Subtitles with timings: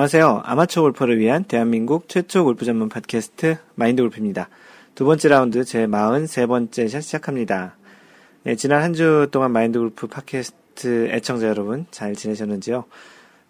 [0.00, 0.40] 안녕하세요.
[0.46, 4.48] 아마추어 골퍼를 위한 대한민국 최초 골프 전문 팟캐스트 마인드 골프입니다.
[4.94, 7.76] 두 번째 라운드 제 43번째 샷 시작합니다.
[8.44, 12.84] 네, 지난 한 주 동안 마인드 골프 팟캐스트 애청자 여러분 잘 지내셨는지요?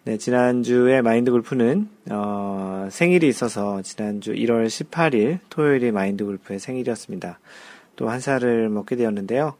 [0.03, 7.39] 네, 지난주에 마인드 골프는, 어, 생일이 있어서 지난주 1월 18일 토요일이 마인드 골프의 생일이었습니다.
[7.95, 9.53] 또 한 살을 먹게 되었는데요.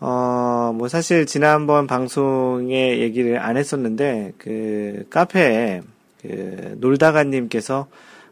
[0.00, 5.80] 어, 뭐 사실 지난번 방송에 얘기를 안 했었는데, 그 카페에
[6.22, 7.88] 그 놀다가님께서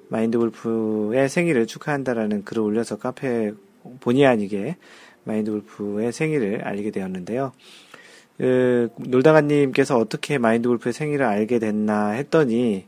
[0.09, 3.53] 마인드 골프의 생일을 축하한다라는 글을 올려서 카페에
[4.01, 4.77] 본의 아니게
[5.25, 7.53] 마인드 골프의 생일을 알게 되었는데요.
[8.39, 12.87] 그 놀다가님께서 어떻게 마인드 골프의 생일을 알게 됐나 했더니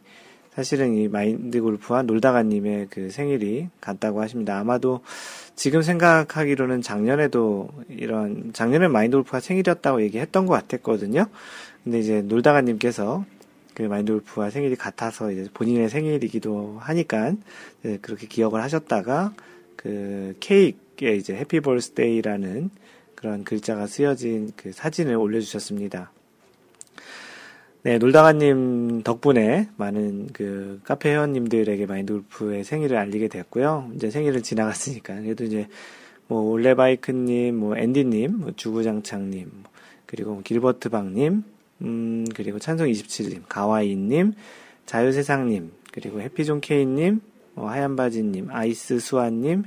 [0.58, 4.58] 사실은 이 마인드 골프와 놀다가님의 그 생일이 같다고 하십니다.
[4.58, 5.00] 아마도
[5.54, 11.26] 지금 생각하기로는 작년에도 이런 작년에 마인드 골프가 생일이었다고 얘기했던 것 같았거든요.
[11.84, 13.24] 근데 이제 놀다가님께서
[13.78, 17.36] 그 마인드 골프와 생일이 같아서 이제 본인의 생일이기도 하니까
[18.02, 19.32] 그렇게 기억을 하셨다가
[19.76, 22.70] 그 케이크에 이제 해피 벌스데이라는
[23.14, 26.10] 그런 글자가 쓰여진 그 사진을 올려주셨습니다.
[27.84, 33.92] 네, 놀다가님 덕분에 많은 그 카페 회원님들에게 마인드 골프의 생일을 알리게 됐고요.
[33.94, 35.20] 이제 생일을 지나갔으니까.
[35.20, 35.68] 그래도 이제
[36.26, 39.48] 뭐 올레바이크님, 뭐 앤디님, 뭐 주구장창님,
[40.04, 41.44] 그리고 뭐 길버트방님,
[41.82, 44.34] 음, 그리고 찬송 27님, 가와이님,
[44.86, 47.20] 자유세상님, 그리고 해피존 케이님,
[47.54, 49.64] 뭐 하얀바지님, 아이스 수아님,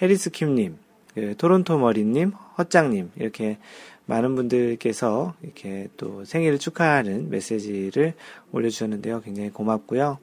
[0.00, 0.76] 해리스킴님,
[1.14, 3.58] 그 토론토 머리님, 헛장님, 이렇게
[4.06, 8.14] 많은 분들께서 이렇게 또 생일을 축하하는 메시지를
[8.52, 9.22] 올려주셨는데요.
[9.22, 10.18] 굉장히 고맙고요.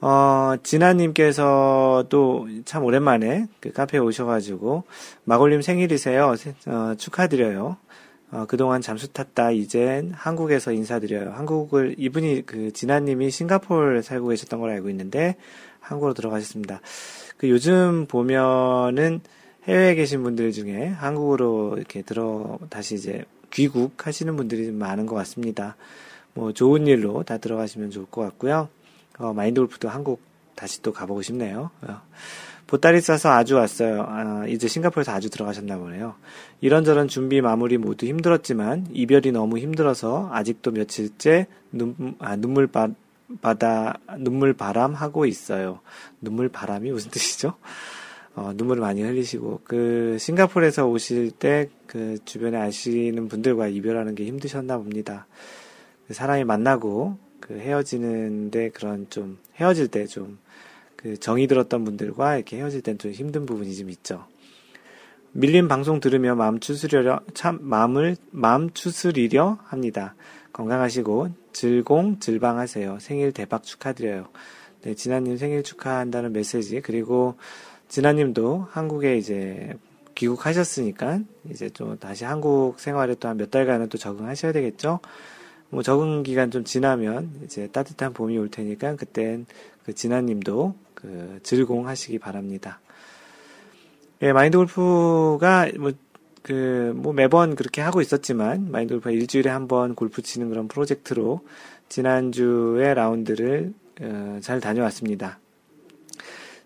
[0.00, 4.82] 어, 진아님께서도 참 오랜만에 그 카페에 오셔가지고,
[5.24, 6.34] 마골님 생일이세요.
[6.66, 7.76] 어, 축하드려요.
[8.32, 9.50] 어, 그동안 잠수 탔다.
[9.50, 11.32] 이젠 한국에서 인사드려요.
[11.32, 15.36] 한국을, 이분이 그, 진아님이 싱가포르 살고 계셨던 걸 알고 있는데,
[15.80, 16.80] 한국으로 들어가셨습니다.
[17.36, 19.20] 그 요즘 보면은
[19.64, 25.76] 해외에 계신 분들 중에 한국으로 이렇게 들어, 다시 이제 귀국 하시는 분들이 많은 것 같습니다.
[26.34, 28.68] 뭐 좋은 일로 다 들어가시면 좋을 것 같고요.
[29.18, 30.22] 어, 마인드 골프도 한국
[30.54, 31.70] 다시 또 가보고 싶네요.
[31.82, 32.00] 어.
[32.72, 34.06] 보따리 싸서 아주 왔어요.
[34.08, 36.14] 아, 이제 싱가포르에서 아주 들어가셨나 보네요.
[36.62, 42.88] 이런저런 준비 마무리 모두 힘들었지만 이별이 너무 힘들어서 아직도 며칠째 눈, 아, 눈물 바,
[43.42, 45.80] 바다 눈물 바람 하고 있어요.
[46.22, 47.52] 눈물 바람이 무슨 뜻이죠?
[48.34, 54.78] 어, 눈물을 많이 흘리시고 그 싱가포르에서 오실 때 그 주변에 아시는 분들과 이별하는 게 힘드셨나
[54.78, 55.26] 봅니다.
[56.08, 60.38] 그 사람이 만나고 그 헤어지는데 그런 좀 헤어질 때 좀
[61.02, 64.24] 그 정이 들었던 분들과 이렇게 헤어질 땐 좀 힘든 부분이 좀 있죠.
[65.32, 70.14] 밀린 방송 들으며 마음 추스려려 참 마음을 마음 추스리려 합니다.
[70.52, 72.98] 건강하시고 즐공 즐방하세요.
[73.00, 74.28] 생일 대박 축하드려요.
[74.82, 77.36] 네, 진아님 생일 축하한다는 메시지 그리고
[77.88, 79.74] 진아님도 한국에 이제
[80.14, 81.20] 귀국하셨으니까
[81.50, 85.00] 이제 좀 다시 한국 생활에 또 한 몇 달간은 또 적응하셔야 되겠죠.
[85.70, 89.46] 뭐 적응 기간 좀 지나면 이제 따뜻한 봄이 올 테니까 그땐
[89.84, 92.80] 그 진아님도 그 즐공하시기 바랍니다.
[94.22, 95.92] 예, 마인드 골프가 뭐,
[96.42, 101.40] 그, 뭐 매번 그렇게 하고 있었지만, 마인드 골프가 일주일에 한 번 골프 치는 그런 프로젝트로
[101.88, 105.38] 지난주에 라운드를 어, 잘 다녀왔습니다.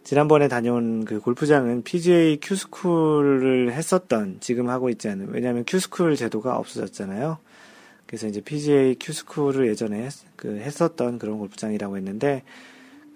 [0.05, 7.39] 지난번에 다녀온 그 골프장은 PGA 큐스쿨을 했었던, 지금 하고 있지 않은, 왜냐하면 큐스쿨 제도가 없어졌잖아요.
[8.07, 12.45] 그래서 이제 PGA 큐스쿨을 예전에 했, 그 했었던 그런 골프장이라고 했는데,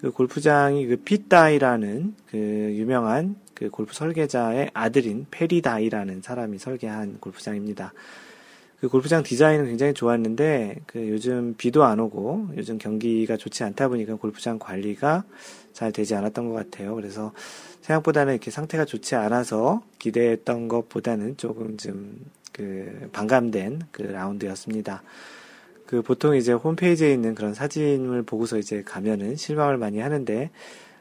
[0.01, 7.93] 그 골프장이 그 핏다이라는 그 유명한 그 골프 설계자의 아들인 페리다이라는 사람이 설계한 골프장입니다.
[8.79, 14.15] 그 골프장 디자인은 굉장히 좋았는데 그 요즘 비도 안 오고 요즘 경기가 좋지 않다 보니까
[14.15, 15.23] 골프장 관리가
[15.71, 16.95] 잘 되지 않았던 것 같아요.
[16.95, 17.31] 그래서
[17.81, 25.03] 생각보다는 이렇게 상태가 좋지 않아서 기대했던 것보다는 조금 좀 그 반감된 그 라운드였습니다.
[25.91, 30.49] 그 보통 이제 홈페이지에 있는 그런 사진을 보고서 이제 가면은 실망을 많이 하는데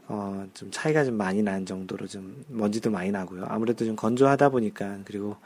[0.09, 3.45] 어, 좀 차이가 좀 많이 난 정도로 좀 먼지도 많이 나고요.
[3.47, 5.37] 아무래도 좀 건조하다 보니까 그리고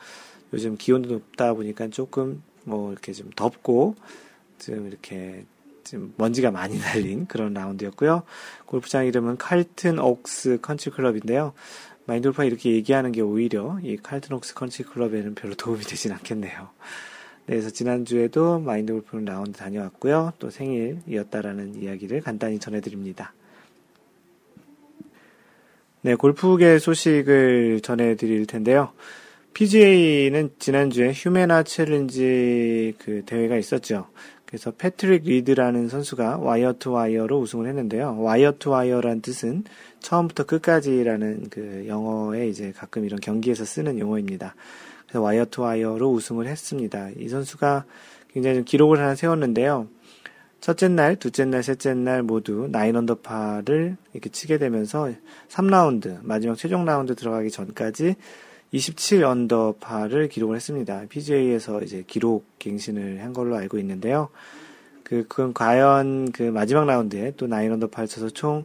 [0.55, 3.96] 요즘 기온도 높다 보니까 조금 뭐 이렇게 좀 덥고
[4.61, 5.44] 좀 이렇게
[5.85, 8.23] 좀 먼지가 많이 날린 그런 라운드였고요.
[8.64, 11.52] 골프장 이름은 칼튼 옥스 컨트리 클럽인데요.
[12.06, 16.70] 골프가 이렇게 얘기하는 게 오히려 이 칼튼 옥스 컨트리 클럽에는 별로 도움이 되진 않겠네요.
[17.46, 20.32] 네, 그래서 지난주에도 마인드 골프는 라운드 다녀왔고요.
[20.38, 23.35] 또 생일이었다라는 이야기를 간단히 전해드립니다.
[26.00, 28.93] 네, 골프계 소식을 전해드릴 텐데요.
[29.52, 34.08] PGA는 지난주에 휴메나 챌린지 그 대회가 있었죠.
[34.47, 38.20] 그래서 패트릭 리드라는 선수가 wire to wire로 우승을 했는데요.
[38.21, 39.64] wire to wire란 뜻은
[40.00, 44.55] 처음부터 끝까지라는 그 영어에 이제 가끔 이런 경기에서 쓰는 용어입니다.
[45.14, 47.11] 그래서 wire to wire로 우승을 했습니다.
[47.16, 47.84] 이 선수가
[48.32, 49.87] 굉장히 좀 기록을 하나 세웠는데요.
[50.61, 55.12] 첫째 날, 둘째 날, 셋째 날 모두 nine 언더파를 이렇게 치게 되면서
[55.49, 58.16] 3라운드, 마지막 최종 라운드 들어가기 전까지
[58.72, 61.05] 27 언더파를 기록을 했습니다.
[61.08, 64.31] PGA에서 이제 기록 갱신을 한 걸로 알고 있는데요.
[65.05, 68.64] 그, 그건 과연 그 마지막 라운드에 또 나인 언더파를 쳐서 총,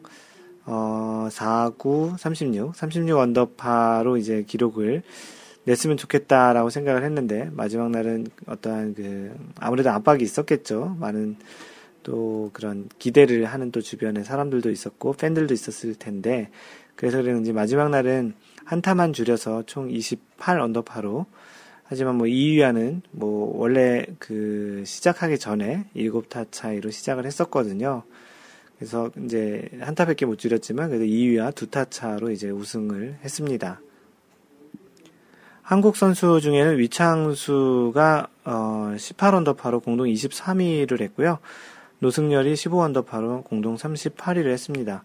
[0.65, 5.03] 어, 4, 9, 36, 36 언더파로 이제 기록을
[5.69, 10.98] 냈으면 좋겠다라고 생각을 했는데, 마지막 날은 어떠한 그, 아무래도 압박이 있었겠죠.
[11.00, 11.38] 많은
[12.01, 16.50] 또 그런 기대를 하는 또 주변에 사람들도 있었고, 팬들도 있었을 텐데,
[16.95, 18.33] 그래서 그런지 마지막 날은
[18.66, 21.27] 한타만 줄여서 총 28 언더파로
[21.83, 28.04] 하지만 뭐 2위와는 뭐 원래 그 시작하기 전에 7타 차이로 시작을 했었거든요.
[28.77, 33.81] 그래서 이제 한타밖에 못 줄였지만 그래도 2위와 2타 차로 이제 우승을 했습니다.
[35.69, 41.38] 한국 선수 중에는 위창수가 어 18언더파로 공동 23위를 했고요.
[42.00, 45.04] 노승열이 15언더파로 공동 38위를 했습니다.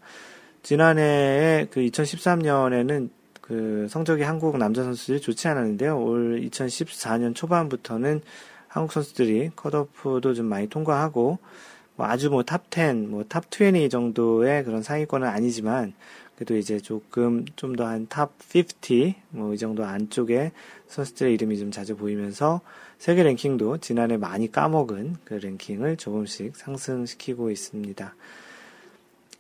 [0.63, 3.11] 지난해에 그 2013년에는
[3.43, 6.03] 그 성적이 한국 남자 선수들이 좋지 않았는데요.
[6.03, 8.23] 올 2014년 초반부터는
[8.67, 11.41] 한국 선수들이 컷오프도 좀 많이 통과하고
[11.97, 15.93] 뭐 아주 뭐 top 10, 뭐 top 20 정도의 그런 상위권은 아니지만
[16.37, 20.53] 그래도 이제 조금 좀 더 한 top 50, 뭐 이 정도 안쪽에
[20.89, 22.61] 선수들의 이름이 좀 자주 보이면서
[22.99, 28.15] 세계 랭킹도 지난해 많이 까먹은 그 랭킹을 조금씩 상승시키고 있습니다.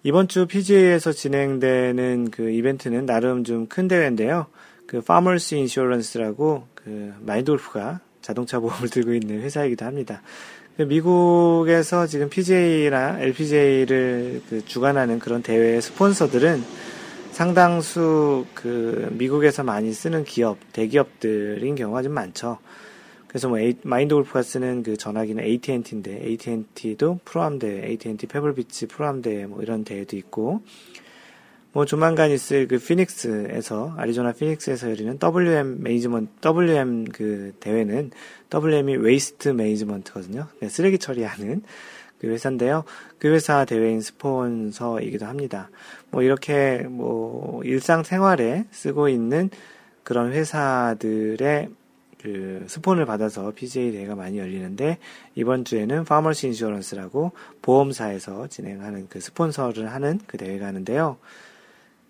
[0.02, 4.46] 이번 주 PGA에서 진행되는 그 이벤트는 나름 좀 큰 대회인데요.
[4.86, 10.22] 그 Farmers Insurance라고 그 마인돌프가 자동차 보험을 들고 있는 회사이기도 합니다.
[10.76, 16.64] 그 미국에서 지금 PGA나 LPGA를 그 주관하는 그런 대회의 스폰서들은
[17.30, 22.58] 상당수 그 미국에서 많이 쓰는 기업, 대기업들인 경우가 좀 많죠.
[23.28, 29.46] 그래서 뭐 마인드 골프가 쓰는 그 전화기는 AT&T인데 AT&T도 프로암 대회, AT&T 페블비치 프로암 대회
[29.46, 30.62] 뭐 이런 대회도 있고
[31.74, 38.12] 뭐 조만간 있을 그 피닉스에서 아리조나 피닉스에서 열리는 WM Management WM 그 대회는
[38.54, 40.46] WM이 Waste Management거든요.
[40.68, 41.62] 쓰레기 처리하는
[42.20, 42.84] 그 회사인데요.
[43.18, 45.68] 그 회사 대회인 스폰서이기도 합니다.
[46.10, 49.50] 뭐 이렇게 뭐 일상생활에 쓰고 있는
[50.04, 51.70] 그런 회사들의
[52.22, 54.98] 그 스폰을 받아서 PGA 대회가 많이 열리는데
[55.34, 57.32] 이번 주에는 Farmers Insurance라고
[57.62, 61.18] 보험사에서 진행하는 그 스폰서를 하는 그 대회가 하는데요.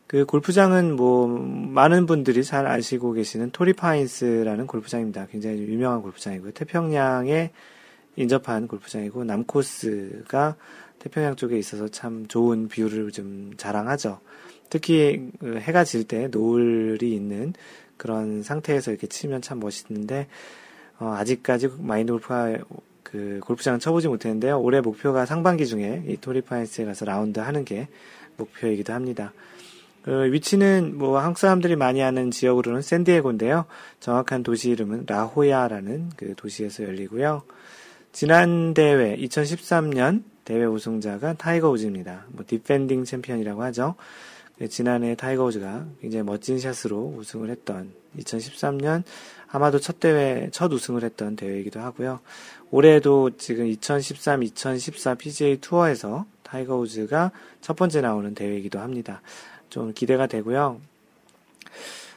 [0.06, 5.26] 그 골프장은 뭐 많은 분들이 잘 아시고 계시는 토리파인스라는 골프장입니다.
[5.30, 6.52] 굉장히 유명한 골프장이고요.
[6.52, 7.50] 태평양에
[8.16, 10.56] 인접한 골프장이고 남코스가
[10.98, 14.20] 태평양 쪽에 있어서 참 좋은 view를 좀 자랑하죠.
[14.70, 17.54] 특히 그 해가 질 때 노을이 있는
[17.96, 20.26] 그런 상태에서 이렇게 치면 참 멋있는데
[20.98, 22.56] 어, 아직까지 마인드 골프가
[23.02, 24.60] 그 골프장은 쳐보지 못했는데요.
[24.60, 27.88] 올해 목표가 상반기 중에 이 토리파인스에 가서 라운드 하는 게
[28.36, 29.32] 목표이기도 합니다.
[30.04, 33.64] 그 위치는 뭐 한국 사람들이 많이 아는 지역으로는 샌디에고인데요.
[34.00, 37.42] 정확한 도시 이름은 라호야라는 그 도시에서 열리고요.
[38.12, 42.26] 지난 대회 2013년 대회 우승자가 타이거 우즈입니다.
[42.28, 43.94] 뭐 defending champion이라고 하죠.
[44.58, 49.04] 네, 지난해 타이거 우즈가 굉장히 멋진 샷으로 우승을 했던 2013년
[49.48, 52.20] 아마도 첫 대회 첫 우승을 했던 대회이기도 하고요.
[52.70, 57.32] 올해도 지금 2013, 2014 PGA 투어에서 타이거 우즈가
[57.62, 59.22] 첫 번째 나오는 대회이기도 합니다.
[59.74, 60.80] 좀 기대가 되고요.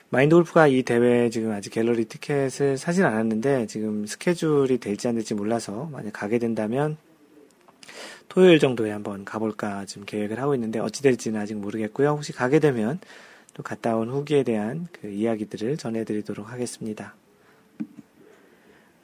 [0.10, 5.34] 마인드 골프가 이 대회 지금 아직 갤러리 티켓을 사진 않았는데 지금 스케줄이 될지 안 될지
[5.34, 6.98] 몰라서 만약 가게 된다면
[8.30, 12.10] 토요일 정도에 한번 가볼까 지금 계획을 하고 있는데 어찌 될지는 아직 모르겠고요.
[12.10, 13.00] 혹시 가게 되면
[13.56, 17.16] 또 갔다 온 후기에 대한 그 이야기들을 전해드리도록 하겠습니다.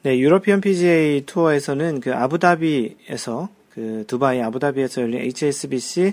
[0.04, 6.12] 네, 유러피언 PGA 투어에서는 그 아부다비에서 그 두바이 아부다비에서 열린 HSBC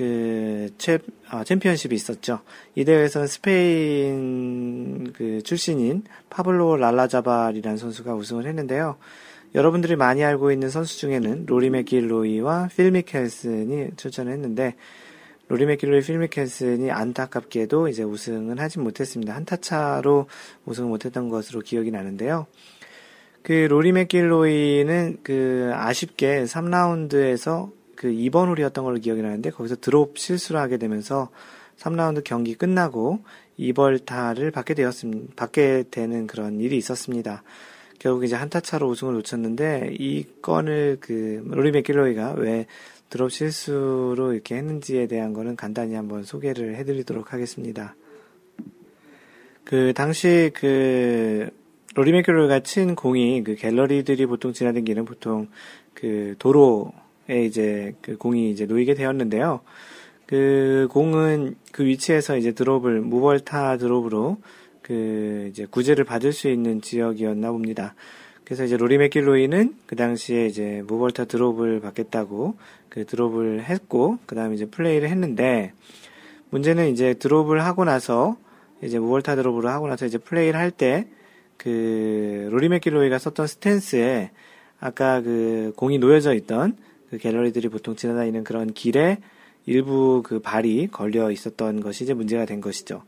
[0.00, 2.40] 그 챔, 아, 챔피언십이 있었죠.
[2.74, 8.96] 이 대회에서는 스페인 그 출신인 파블로 라라자발이라는 선수가 우승을 했는데요.
[9.54, 14.74] 여러분들이 많이 알고 있는 선수 중에는 로리 맥길로이와 필 미켈슨이 출전을 했는데
[15.48, 19.34] 로리 맥길로이, 필 미켈슨이 안타깝게도 이제 우승은 하진 못했습니다.
[19.34, 20.28] 한타 차로
[20.64, 22.46] 우승을 못했던 것으로 기억이 나는데요.
[23.42, 30.58] 그 로리 맥길로이는 그 아쉽게 3라운드에서 그 2번 홀이었던 걸로 기억이 나는데 거기서 드롭 실수를
[30.58, 31.28] 하게 되면서
[31.76, 33.22] 3라운드 경기 끝나고
[33.58, 35.34] 2벌타를 받게 되었습니다.
[35.36, 37.42] 받게 되는 그런 일이 있었습니다.
[37.98, 42.64] 결국 이제 한타 차로 우승을 놓쳤는데 이 건을 그 로리 맥길로이가 왜
[43.10, 47.96] 드롭 실수로 이렇게 했는지에 대한 거는 간단히 한번 소개를 해드리도록 하겠습니다.
[49.62, 51.50] 그 당시 그
[51.94, 55.48] 로리 맥길로이가 친 공이 그 갤러리들이 보통 지나다니는 보통
[55.92, 59.60] 그 도로에 이제 그 공이 이제 놓이게 되었는데요.
[60.26, 64.38] 그 공은 그 위치에서 이제 드롭을 무벌타 드롭으로
[64.82, 67.94] 그 이제 구제를 받을 수 있는 지역이었나 봅니다.
[68.44, 72.56] 그래서 이제 로리 맥길로이는 그 당시에 이제 무벌타 드롭을 받겠다고
[72.88, 75.72] 그 드롭을 했고 그 다음에 이제 플레이를 했는데
[76.50, 78.36] 문제는 이제 드롭을 하고 나서
[78.82, 81.06] 이제 무벌타 드롭으로 하고 나서 이제 플레이를 할 때
[81.62, 84.30] 그 로리 맥길로이가 썼던 스탠스에
[84.80, 86.74] 아까 그 공이 놓여져 있던
[87.10, 89.18] 그 갤러리들이 보통 지나다니는 그런 길에
[89.66, 93.02] 일부 그 발이 걸려 있었던 것이 이제 문제가 된 것이죠.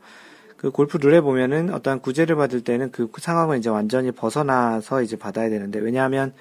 [0.57, 5.49] 그 골프 룰에 보면은 어떠한 구제를 받을 때는 그 상황을 이제 완전히 벗어나서 이제 받아야
[5.49, 6.33] 되는데 왜냐하면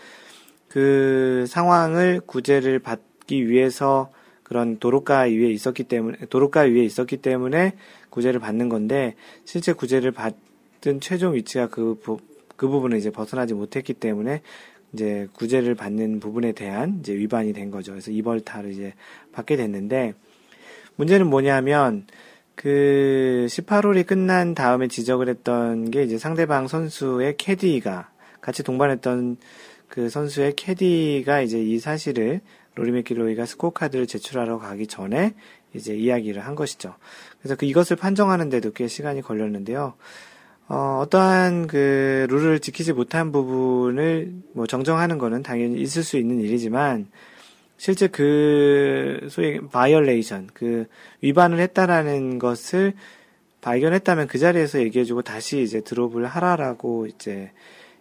[0.68, 7.74] 그 상황을 구제를 받기 위해서 그런 도로가 위에 있었기 때문에 도로가 위에 있었기 때문에
[8.10, 11.98] 구제를 받는 건데 실제 구제를 받은 최종 위치가 그,
[12.56, 14.42] 그 부분을 이제 벗어나지 못했기 때문에
[14.92, 17.92] 이제 구제를 받는 부분에 대한 이제 위반이 된 거죠.
[17.92, 18.94] 그래서 이벌타를 이제
[19.32, 20.14] 받게 됐는데
[20.96, 22.06] 문제는 뭐냐면
[22.54, 29.38] 그 18홀이 끝난 다음에 지적을 했던 게 이제 상대방 선수의 캐디가 같이 동반했던
[29.88, 32.40] 그 선수의 캐디가 이제 이 사실을
[32.74, 35.34] 로리 맥길로이가 스코어 카드를 제출하러 가기 전에
[35.74, 36.94] 이제 이야기를 한 것이죠.
[37.38, 39.94] 그래서 그 이것을 판정하는데도 꽤 시간이 걸렸는데요.
[40.72, 47.08] 어, 어떠한 그 룰을 지키지 못한 부분을 뭐 정정하는 거는 당연히 있을 수 있는 일이지만
[47.76, 50.86] 실제 그 소위 violation 그
[51.20, 52.94] 위반을 했다라는 것을
[53.60, 57.50] 발견했다면 그 자리에서 얘기해주고 다시 이제 드롭을 하라라고 이제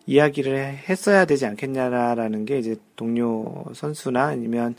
[0.05, 4.75] 이야기를 했어야 되지 않겠냐라는 게 이제 동료 선수나 아니면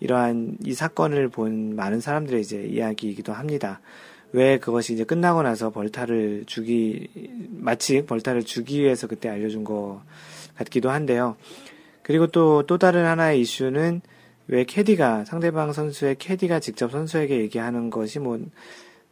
[0.00, 3.80] 이러한 이 사건을 본 많은 사람들의 이제 이야기이기도 합니다.
[4.32, 7.08] 왜 그것이 이제 끝나고 나서 벌타를 주기,
[7.50, 10.02] 마치 벌타를 주기 위해서 그때 알려준 것
[10.56, 11.36] 같기도 한데요.
[12.02, 14.00] 그리고 또, 또 다른 하나의 이슈는
[14.48, 18.38] 왜 캐디가 상대방 선수의 캐디가 직접 선수에게 얘기하는 것이 뭐,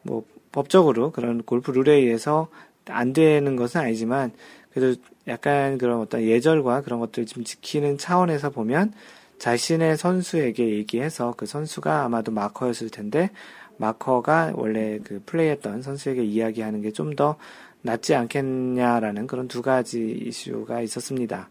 [0.03, 2.49] 뭐 법적으로 그런 골프 룰에 의해서
[2.87, 4.33] 안 되는 것은 아니지만
[4.73, 8.93] 그래도 약간 그런 어떤 예절과 그런 것들을 좀 지키는 차원에서 보면
[9.39, 13.31] 자신의 선수에게 얘기해서 그 선수가 아마도 마커였을 텐데
[13.79, 17.37] 마커가 원래 그 플레이했던 선수에게 이야기하는 게 좀 더
[17.83, 21.49] 낫지 않겠냐라는 그런 두 가지 이슈가 있었습니다.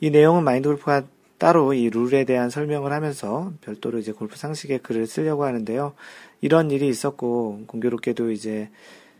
[0.00, 1.04] 이 내용은 마인드 골프가
[1.38, 5.94] 따로 이 룰에 대한 설명을 하면서 별도로 이제 골프 상식의 글을 쓰려고 하는데요.
[6.40, 8.70] 이런 일이 있었고 공교롭게도 이제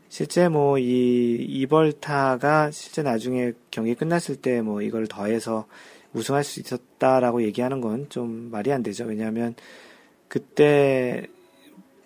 [0.08, 5.66] 실제 뭐 이 이벌타가 실제 나중에 경기 끝났을 때 뭐 이걸 더해서
[6.12, 9.04] 우승할 수 있었다라고 얘기하는 건 좀 말이 안 되죠.
[9.04, 9.54] 왜냐하면
[10.28, 11.26] 그때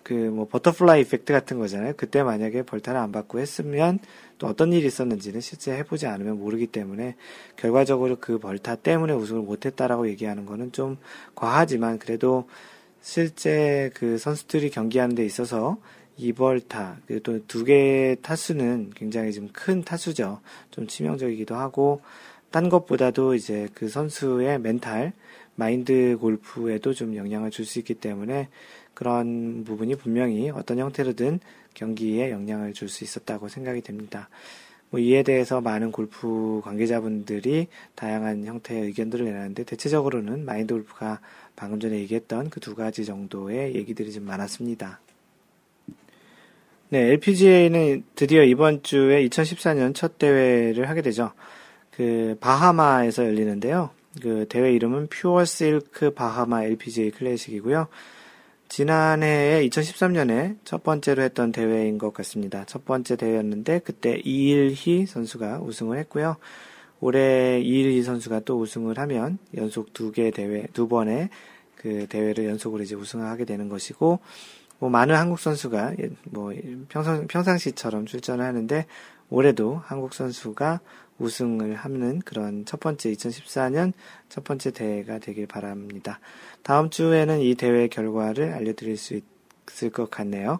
[0.07, 1.93] 그 뭐 butterfly effect 같은 거잖아요.
[1.97, 3.99] 그때 만약에 벌타를 안 받고 했으면
[4.37, 7.15] 또 어떤 일이 있었는지는 실제 해보지 않으면 모르기 때문에
[7.57, 10.97] 결과적으로 그 벌타 때문에 우승을 못했다라고 얘기하는 거는 좀
[11.35, 12.47] 과하지만 그래도
[13.01, 15.77] 실제 그 선수들이 경기하는 데 있어서
[16.17, 20.39] 이벌타 그리고 또 두 개의 타수는 굉장히 좀 큰 타수죠.
[20.71, 22.01] 좀 치명적이기도 하고
[22.51, 25.11] 딴 것보다도 이제 그 선수의 멘탈
[25.55, 28.47] 마인드 골프에도 좀 영향을 줄 수 있기 때문에
[28.97, 31.39] 그런 부분이 분명히 어떤 형태로든
[31.75, 34.27] 경기에 영향을 줄 수 있었다고 생각이 됩니다.
[34.89, 41.19] 뭐 이에 대해서 많은 골프 관계자분들이 다양한 형태의 의견들을 내놨는데 대체적으로는 마인드 골프가
[41.55, 44.99] 방금 전에 얘기했던 그 두 가지 정도의 얘기들이 좀 많았습니다.
[46.89, 51.33] 네, LPGA는 드디어 이번 주에 2014년 첫 대회를 하게 되죠.
[51.91, 53.91] 그 바하마에서 열리는데요.
[54.23, 57.87] 그 대회 이름은 퓨어 실크 바하마 LPGA 클래식이고요.
[58.69, 62.65] 지난해에 2013년에 첫 번째로 했던 대회인 것 같습니다.
[62.65, 66.37] 첫 번째 대회였는데 그때 이일희 선수가 우승을 했고요.
[66.99, 71.29] 올해 이일희 선수가 또 우승을 하면 연속 두 개 대회, 두 번의
[71.75, 74.19] 그 대회를 연속으로 이제 우승을 하게 되는 것이고,
[74.79, 75.93] 뭐 많은 한국 선수가
[76.25, 76.53] 뭐
[76.89, 78.85] 평상, 평상시처럼 출전을 하는데
[79.29, 80.79] 올해도 한국 선수가
[81.19, 83.93] 우승을 하는 그런 첫 번째 2014년
[84.29, 86.19] 첫 번째 대회가 되길 바랍니다.
[86.63, 89.19] 다음 주에는 이 대회 결과를 알려드릴 수
[89.69, 90.59] 있을 것 같네요.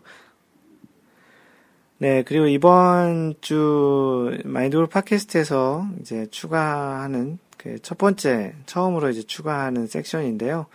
[1.99, 10.67] 네, 그리고 이번 주 마인드골 팟캐스트에서 이제 추가하는 그 첫 번째 처음으로 이제 추가하는 섹션인데요.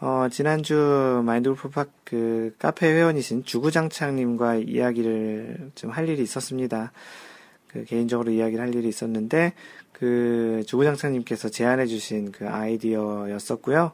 [0.00, 6.92] 어, 지난주 마인드 골프 팟그 카페 회원이신 주구장창님과 이야기를 좀 할 일이 있었습니다.
[7.68, 9.52] 그 개인적으로 이야기를 할 일이 있었는데
[9.92, 13.92] 그 주구장창님께서 제안해 주신 그 아이디어였었고요.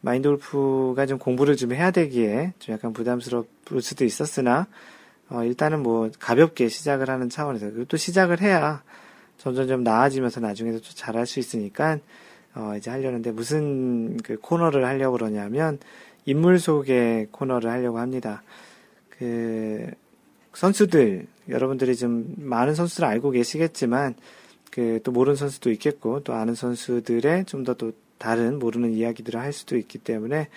[0.00, 3.46] 마인드 골프가 좀 공부를 좀 해야 되기에 좀 약간 부담스러울
[3.80, 4.66] 수도 있었으나
[5.28, 8.82] 어, 일단은 뭐 가볍게 시작을 하는 차원에서 그리고 또 시작을 해야
[9.38, 11.98] 점점 좀 나아지면서 나중에도 또 잘할 수 있으니까
[12.54, 15.78] 어, 이제 하려는데 무슨 그 코너를 하려고 그러냐면
[16.24, 18.42] 인물 소개 코너를 하려고 합니다.
[19.10, 19.90] 그
[20.56, 24.14] 선수들 여러분들이 좀 많은 선수를 알고 계시겠지만
[24.70, 29.52] 그 또 모르는 선수도 있겠고 또 아는 선수들의 좀 더 또 다른 모르는 이야기들을 할
[29.52, 30.48] 수도 있기 때문에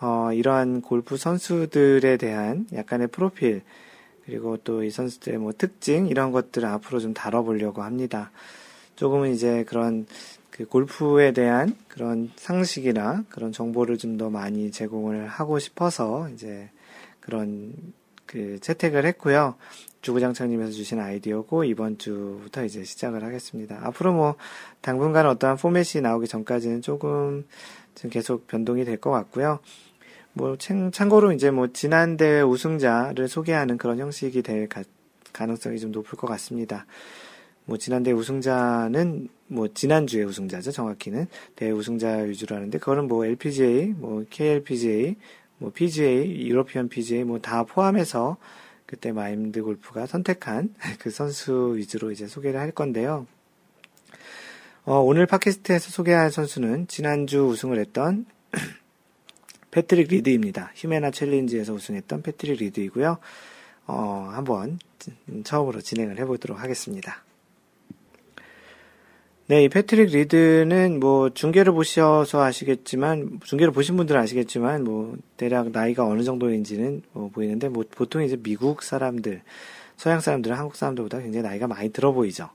[0.00, 3.62] 어, 이러한 골프 선수들에 대한 약간의 프로필
[4.24, 8.30] 그리고 또 이 선수들의 뭐 특징 이런 것들을 앞으로 좀 다뤄보려고 합니다.
[8.96, 10.06] 조금은 이제 그런
[10.50, 16.70] 그 골프에 대한 그런 상식이나 그런 정보를 좀 더 많이 제공을 하고 싶어서 이제
[17.20, 17.74] 그런
[18.32, 19.56] 그 채택을 했고요.
[20.00, 23.78] 주구장창님에서 주신 아이디어고 이번 주부터 이제 시작을 하겠습니다.
[23.82, 24.36] 앞으로 뭐
[24.80, 27.46] 당분간 어떠한 포맷이 나오기 전까지는 조금
[27.94, 29.60] 좀 계속 변동이 될 것 같고요.
[30.32, 34.82] 뭐 참고로 이제 뭐 지난 대회 우승자를 소개하는 그런 형식이 될 가,
[35.34, 36.86] 가능성이 좀 높을 것 같습니다.
[37.66, 43.88] 뭐 지난 대회 우승자는 뭐 지난주에 우승자죠 정확히는 대회 우승자 위주로 하는데 그거는 뭐 LPGA,
[43.88, 45.16] 뭐 KLPGA,
[45.62, 48.36] 뭐 PGA, 유로피언 PGA 뭐 다 포함해서
[48.84, 53.26] 그때 마인드 골프가 선택한 그 선수 위주로 이제 소개를 할 건데요.
[54.84, 58.26] 어, 오늘 팟캐스트에서 소개할 선수는 지난주 우승을 했던
[59.70, 60.72] 패트릭 리드입니다.
[60.74, 63.18] 휴매나 챌린지에서 우승했던 패트릭 리드이고요.
[63.86, 64.78] 어, 한번
[65.44, 67.22] 처음으로 진행을 해보도록 하겠습니다.
[69.48, 76.06] 네, 이 패트릭 리드는 뭐 중계를 보셔서 아시겠지만 중계를 보신 분들은 아시겠지만 뭐 대략 나이가
[76.06, 79.42] 어느 정도인지는 뭐 보이는데 뭐 보통 이제 미국 사람들,
[79.96, 82.48] 서양 사람들은 한국 사람들보다 굉장히 나이가 많이 들어 보이죠.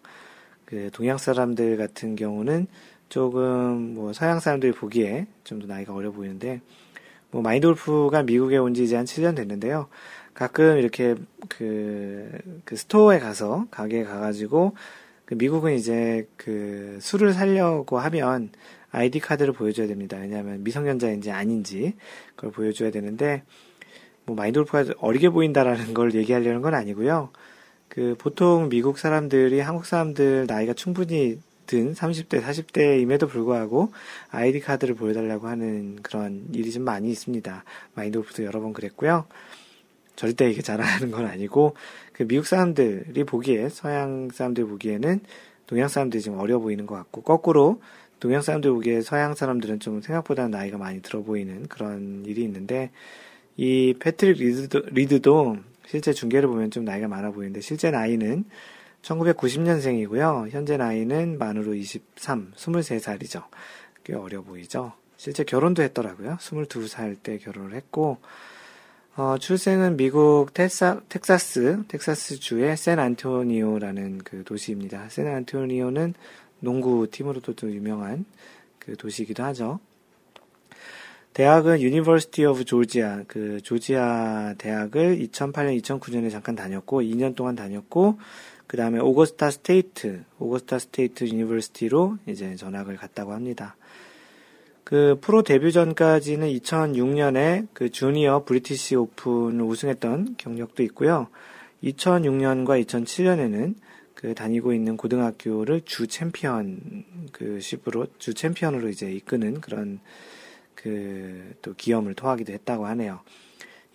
[0.66, 2.68] 그 동양 사람들 같은 경우는
[3.10, 6.62] 조금 뭐 서양 사람들이 보기에 좀 더 나이가 어려 보이는데
[7.32, 9.88] 뭐 마인드 골프가 미국에 온 지 이제 한 7년 됐는데요.
[10.34, 11.16] 가끔 이렇게
[11.50, 12.30] 그,
[12.66, 14.76] 그 스토어에 가서 가게에 가가지고 그
[15.36, 18.50] 미국은 이제 그 술을 살려고 하면
[18.92, 20.18] 아이디 카드를 보여줘야 됩니다.
[20.18, 21.96] 왜냐하면 미성년자인지 아닌지
[22.36, 23.44] 그걸 보여줘야 되는데
[24.26, 27.32] 뭐 마인드 골프가 어리게 보인다라는 걸 얘기하려는 건 아니고요.
[27.90, 33.92] 그 보통 미국 사람들이 한국 사람들 나이가 충분히 든 30대, 40대임에도 불구하고
[34.30, 37.64] 아이디 카드를 보여달라고 하는 그런 일이 좀 많이 있습니다.
[37.94, 39.26] 마인드 골프도 여러 번 그랬고요.
[40.16, 41.76] 절대 이게 자랑하는 건 아니고
[42.18, 45.20] 그 미국 사람들이 보기에 서양 사람들 보기에는
[45.68, 47.80] 동양 사람들이 좀 어려 보이는 것 같고 거꾸로
[48.20, 52.90] 동양 사람들 보기에 서양 사람들은 좀 생각보다 나이가 많이 들어 보이는 그런 일이 있는데
[53.56, 58.46] 이 패트릭 리드도, 리드도 실제 중계를 보면 좀 나이가 많아 보이는데 실제 나이는
[59.04, 60.50] 1990년생이고요.
[60.50, 63.44] 현재 나이는 만으로 23, 23살이죠.
[64.04, 64.94] 꽤 어려 보이죠.
[65.18, 66.38] 실제 결혼도 했더라고요.
[66.40, 68.18] 22살 때 결혼을 했고
[69.18, 75.10] 어, 출생은 미국 텍사, 텍사스, 텍사스 주의 샌 안토니오라는 그 도시입니다.
[75.10, 76.14] 샌 안토니오는
[76.60, 78.26] 농구 팀으로도 좀 유명한
[78.78, 79.80] 그 도시이기도 하죠.
[81.34, 88.20] 대학은 University of Georgia, 그 조지아 대학을 2008년, 2009년에 잠깐 다녔고, 2년 동안 다녔고,
[88.68, 93.78] 그 다음에 Augusta State, Augusta State University로 이제 전학을 갔다고 합니다.
[94.88, 101.28] 그 프로 데뷔 전까지는 2006년에 그 주니어 브리티시 오픈을 우승했던 경력도 있고요.
[101.84, 103.76] 2006년과 2007년에는
[104.14, 110.00] 그 다니고 있는 고등학교를 주 챔피언 그 쉽으로 주 챔피언으로 이제 이끄는 그런
[110.76, 113.20] 그 또 기염을 토하기도 했다고 하네요.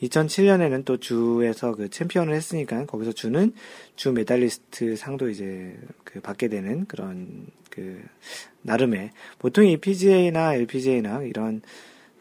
[0.03, 3.53] 2007년에는 또 주에서 그 챔피언을 했으니까 거기서 주는
[3.97, 8.03] 주 메달리스트 상도 이제 그 받게 되는 그런 그
[8.63, 11.63] 나름의 보통 이 PGA나 LPGA나 이런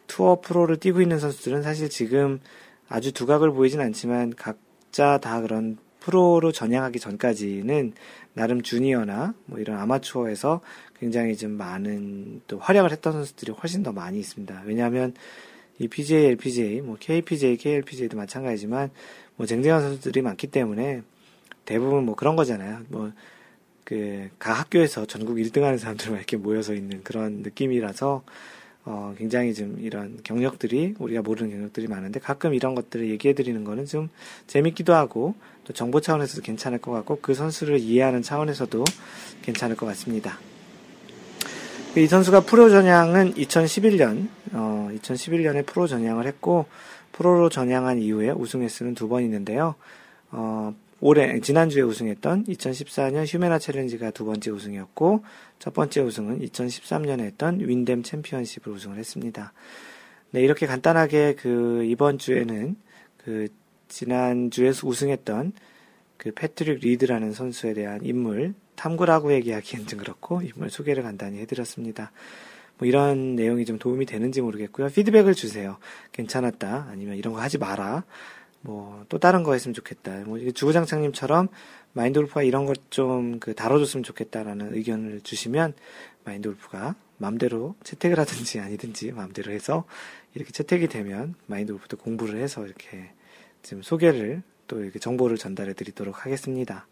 [0.07, 2.39] 투어 프로를 뛰고 있는 선수들은 사실 지금
[2.87, 7.93] 아주 두각을 보이진 않지만 각자 다 그런 프로로 전향하기 전까지는
[8.33, 10.61] 나름 주니어나 뭐 이런 아마추어에서
[10.99, 14.63] 굉장히 좀 많은 또 활약을 했던 선수들이 훨씬 더 많이 있습니다.
[14.65, 15.13] 왜냐하면
[15.81, 18.91] 이 PGA, LPGA, 뭐 KPGA, KLPGA도 마찬가지지만
[19.35, 21.01] 뭐 쟁쟁한 선수들이 많기 때문에
[21.65, 22.81] 대부분 뭐 그런 거잖아요.
[22.89, 23.11] 뭐
[23.83, 28.23] 그, 각 학교에서 전국 1등 하는 사람들만 이렇게 모여서 있는 그런 느낌이라서,
[28.85, 33.85] 어, 굉장히 좀 이런 경력들이, 우리가 모르는 경력들이 많은데 가끔 이런 것들을 얘기해 드리는 거는
[33.85, 34.09] 좀
[34.47, 38.83] 재밌기도 하고, 또 정보 차원에서도 괜찮을 것 같고, 그 선수를 이해하는 차원에서도
[39.41, 40.39] 괜찮을 것 같습니다.
[41.97, 46.65] 이 선수가 프로 전향은 2011년, 어, 2011년에 프로 전향을 했고,
[47.11, 49.75] 프로로 전향한 이후에 우승 횟수는 두 번 있는데요.
[50.31, 55.25] 어, 올해 지난주에 우승했던 2014년 휴매나 챌린지가 두 번째 우승이었고
[55.59, 59.51] 첫 번째 우승은 2013년에 했던 윈댐 챔피언십을 우승을 했습니다.
[60.29, 62.75] 네, 이렇게 간단하게 그 이번 주에는
[63.17, 63.47] 그
[63.89, 65.51] 지난주에 우승했던
[66.17, 72.11] 그 패트릭 리드라는 선수에 대한 인물 탐구라고 얘기하기엔 좀 그렇고 인물 소개를 간단히 해드렸습니다.
[72.77, 74.89] 뭐 이런 내용이 좀 도움이 되는지 모르겠고요.
[74.89, 75.77] 피드백을 주세요.
[76.13, 76.87] 괜찮았다.
[76.89, 78.03] 아니면 이런 거 하지 마라.
[78.61, 80.21] 뭐 또 다른 거 했으면 좋겠다.
[80.25, 81.49] 뭐 주구장창님처럼
[81.93, 85.73] 마인드 골프가 이런 것 좀 그 다뤄줬으면 좋겠다라는 의견을 주시면
[86.23, 89.85] 마인드 골프가 마음대로 채택을 하든지 아니든지 마음대로 해서
[90.33, 93.11] 이렇게 채택이 되면 마인드 골프도 공부를 해서 이렇게
[93.63, 96.87] 지금 소개를 또 이렇게 정보를 전달해 드리도록 하겠습니다.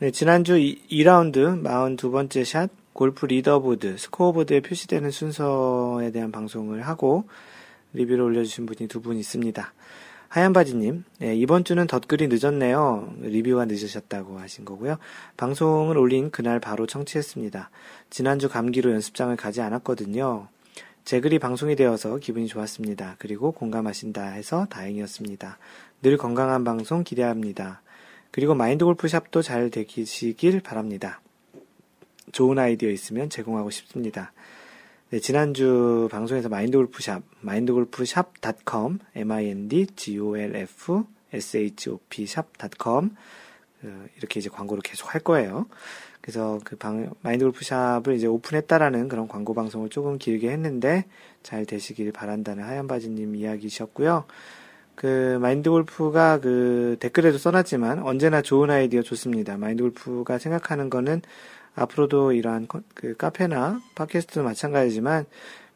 [0.00, 7.24] 네, 지난주 2 라운드 42번째 샷 골프 리더보드, 스코어보드에 표시되는 순서에 대한 방송을 하고
[7.92, 9.72] 리뷰를 올려주신 분이 두 분 있습니다.
[10.28, 13.14] 하얀바지님, 네, 이번 주는 덧글이 늦었네요.
[13.20, 14.98] 리뷰가 늦으셨다고 하신 거고요.
[15.36, 17.70] 방송을 올린 그날 바로 청취했습니다.
[18.10, 20.48] 지난주 감기로 연습장을 가지 않았거든요.
[21.04, 23.14] 제 글이 방송이 되어서 기분이 좋았습니다.
[23.20, 25.58] 그리고 공감하신다 해서 다행이었습니다.
[26.02, 27.83] 늘 건강한 방송 기대합니다.
[28.34, 31.20] 그리고 마인드 골프샵도 잘 되시길 바랍니다.
[32.32, 34.32] 좋은 아이디어 있으면 제공하고 싶습니다.
[35.10, 43.14] 네, 지난주 방송에서 마인드 골프샵, 마인드 골프샵.com, m-i-n-d-g-o-l-f, s-h-o-p 샵.com,
[43.80, 45.66] 그, 이렇게 이제 광고를 계속 할 거예요.
[46.20, 51.04] 그래서 그 방, 마인드 골프샵을 이제 오픈했다라는 그런 광고 방송을 조금 길게 했는데
[51.44, 54.24] 잘 되시길 바란다는 하얀바지님 이야기셨고요.
[54.94, 59.56] 그 마인드 골프가 그 댓글에도 써놨지만 언제나 좋은 아이디어 좋습니다.
[59.56, 61.22] 마인드 골프가 생각하는 거는
[61.74, 65.26] 앞으로도 이러한 그 카페나 팟캐스트도 마찬가지지만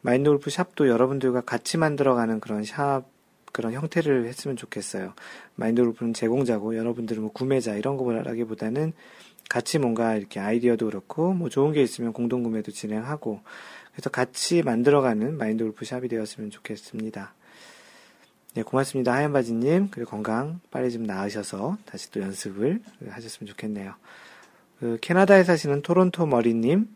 [0.01, 3.05] 마인드 골프 샵도 여러분들과 같이 만들어가는 그런 샵
[3.53, 5.15] 그런 형태를 했으면 좋겠어요.
[5.57, 8.93] 마인드 골프는 제공자고 여러분들은 뭐 구매자 이런 거라기보다는
[9.49, 13.41] 같이 뭔가 이렇게 아이디어도 그렇고 뭐 좋은 게 있으면 공동 구매도 진행하고
[13.93, 17.35] 그래서 같이 만들어가는 마인드 골프 샵이 되었으면 좋겠습니다.
[18.59, 19.13] 네, 고맙습니다.
[19.13, 19.91] 하얀 바지님.
[19.93, 23.95] 그리고 건강 빨리 좀 나으셔서 다시 또 연습을 하셨으면 좋겠네요.
[24.81, 26.89] 그 캐나다에 사시는 토론토 머리님,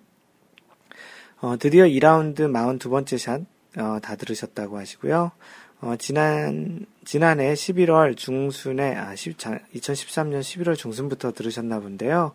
[1.41, 3.43] 어, 드디어 2라운드 42번째 샷,
[3.77, 5.31] 어, 다 들으셨다고 하시고요.
[5.83, 12.35] 어, 지난, 지난해 11월 중순에, 아, 10, 2013년 11월 중순부터 들으셨나 본데요.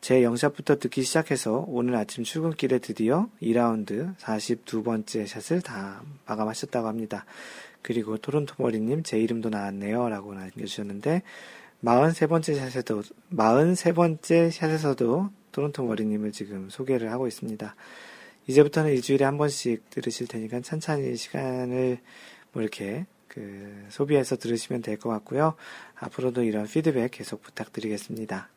[0.00, 7.24] 제 영샷부터 듣기 시작해서 오늘 아침 출근길에 드디어 2라운드 42번째 샷을 다 마감하셨다고 합니다.
[7.86, 10.08] 그리고 토론토 머리님, 제 이름도 나왔네요.
[10.08, 11.22] 라고 남겨주셨는데,
[11.84, 17.76] 43번째 샷에도, 43번째 샷에서도 토론토 머리님을 지금 소개를 하고 있습니다.
[18.48, 21.98] 이제부터는 일주일에 한 번씩 들으실 테니까 천천히 시간을
[22.52, 25.54] 뭐 이렇게 그 소비해서 들으시면 될 것 같고요.
[25.94, 28.48] 앞으로도 이런 피드백 계속 부탁드리겠습니다.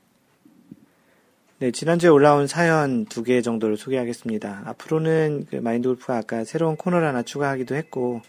[1.59, 4.63] 네, 지난주에 올라온 사연 두 개 정도를 소개하겠습니다.
[4.65, 8.21] 앞으로는 그 마인드 골프가 아까 새로운 코너를 하나 추가하기도 했고,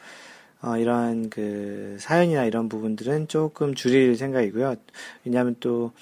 [0.63, 4.77] 어, 이러한 그 사연이나 이런 부분들은 조금 줄일 생각이고요.
[5.25, 5.93] 왜냐하면 또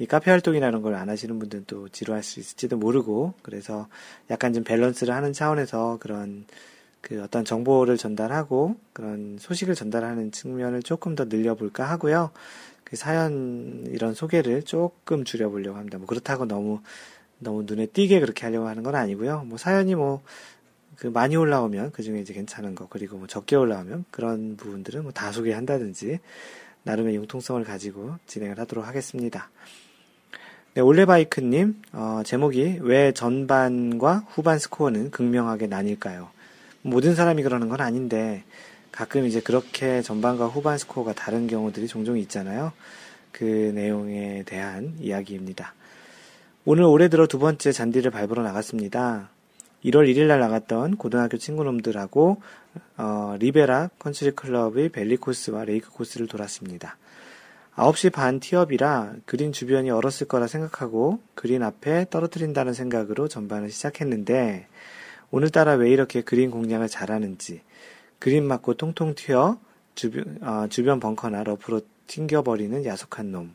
[0.00, 3.88] 이 카페 활동이나 이런 걸 안 하시는 분들은 또 지루할 수 있을지도 모르고 그래서
[4.30, 6.44] 약간 좀 밸런스를 하는 차원에서 그런
[7.00, 12.30] 그 어떤 정보를 전달하고 그런 소식을 전달하는 측면을 조금 더 늘려볼까 하고요.
[12.84, 15.98] 그 사연 이런 소개를 조금 줄여보려고 합니다.
[15.98, 16.80] 뭐 그렇다고 너무
[17.40, 19.44] 너무 눈에 띄게 그렇게 하려고 하는 건 아니고요.
[19.46, 20.22] 뭐 사연이 뭐
[20.98, 25.12] 그 많이 올라오면 그 중에 이제 괜찮은 거 그리고 뭐 적게 올라오면 그런 부분들은 뭐
[25.12, 26.18] 다 소개한다든지
[26.82, 29.50] 나름의 융통성을 가지고 진행을 하도록 하겠습니다.
[30.74, 36.30] 네, 올레바이크님 어, 제목이 왜 전반과 후반 스코어는 극명하게 나뉠까요?
[36.82, 38.44] 모든 사람이 그러는 건 아닌데
[38.92, 42.72] 가끔 이제 그렇게 전반과 후반 스코어가 다른 경우들이 종종 있잖아요.
[43.32, 45.74] 그 내용에 대한 이야기입니다.
[46.64, 49.30] 오늘 올해 들어 두 번째 잔디를 밟으러 나갔습니다.
[49.84, 52.40] 1월 1일 날 나갔던 고등학교 친구놈들하고
[52.96, 56.96] 어, 리베라 컨트리 클럽의 벨리 코스와 레이크 코스를 돌았습니다.
[57.76, 64.66] 9시 반 티업이라 그린 주변이 얼었을 거라 생각하고 그린 앞에 떨어뜨린다는 생각으로 전반을 시작했는데
[65.30, 67.62] 오늘따라 왜 이렇게 그린 공략을 잘하는지
[68.18, 69.58] 그린 맞고 통통 튀어
[69.94, 73.54] 주변, 어, 주변 벙커나 러프로 튕겨버리는 야속한 놈.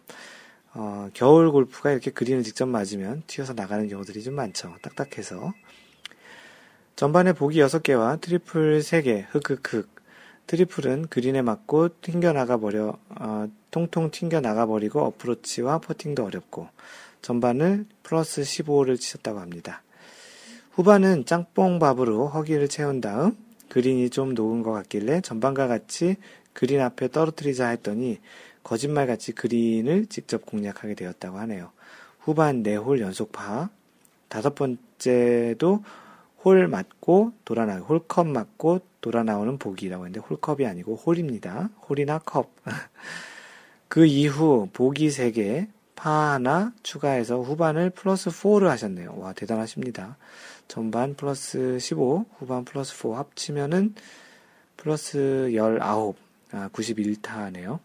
[0.74, 4.76] 어, 겨울 골프가 이렇게 그린을 직접 맞으면 튀어서 나가는 경우들이 좀 많죠.
[4.82, 5.54] 딱딱해서.
[6.96, 9.90] 전반에 보기 6개와 트리플 3개, 흑흑흑.
[10.46, 16.68] 트리플은 그린에 맞고 튕겨나가 버려, 어, 통통 튕겨나가 버리고 어프로치와 퍼팅도 어렵고,
[17.24, 19.82] 전반을 플러스 15를 치셨다고 합니다.
[20.74, 23.36] 후반은 짬뽕밥으로 허기를 채운 다음,
[23.70, 26.18] 그린이 좀 녹은 것 같길래 전반과 같이
[26.54, 28.20] 그린 앞에 떨어뜨리자 했더니,
[28.64, 31.72] 거짓말같이 그린을 직접 공략하게 되었다고 하네요.
[32.20, 33.70] 후반 4홀 연속 파,
[34.30, 35.84] 다섯 번째도
[36.44, 41.70] 홀 맞고 돌아 나 홀컵 맞고 돌아 나오는 보기라고 했는데 홀컵이 아니고 홀입니다.
[41.88, 42.52] 홀이나 컵.
[43.88, 49.16] 그 이후 보기 3개, 파 하나 추가해서 후반을 플러스 4를 하셨네요.
[49.20, 50.18] 와, 대단하십니다.
[50.68, 53.94] 전반 플러스 15, 후반 플러스 4 합치면은
[54.76, 56.16] 플러스 19,
[56.52, 57.80] 아, 91타네요.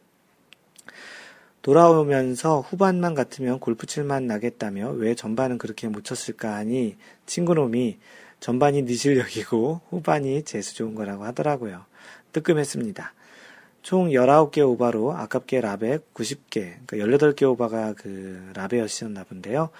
[1.62, 7.98] 돌아오면서 후반만 같으면 골프 칠맛 나겠다며 왜 전반은 그렇게 못 쳤을까 하니 친구놈이
[8.40, 11.84] 전반이 네 실력이고 후반이 재수 좋은 거라고 하더라고요.
[12.32, 13.12] 뜨끔했습니다.
[13.82, 19.70] 총 19개 오바로 아깝게 라베 90개, 그러니까 18개 오바가 그 라베였었나 본데요.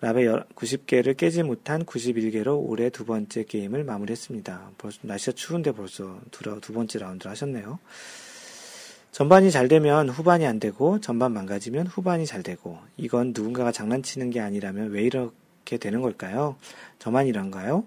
[0.00, 4.72] 라베 90개를 깨지 못한 91개로 올해 두 번째 게임을 마무리했습니다.
[4.78, 7.78] 벌써 날씨가 추운데 벌써 두, 두 번째 라운드를 하셨네요.
[9.12, 14.40] 전반이 잘 되면 후반이 안 되고 전반 망가지면 후반이 잘 되고 이건 누군가가 장난치는 게
[14.40, 16.56] 아니라면 왜 이렇게 되는 걸까요?
[16.98, 17.84] 저만 이런가요?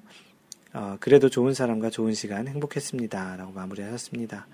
[0.73, 3.37] 어, 그래도 좋은 사람과 좋은 시간 행복했습니다.
[3.37, 4.47] 라고 마무리하셨습니다.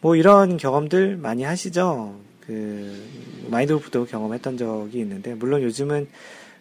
[0.00, 2.20] 뭐 이런 경험들 많이 하시죠?
[2.46, 3.02] 그
[3.48, 6.08] 마인드 골프도 경험했던 적이 있는데 물론 요즘은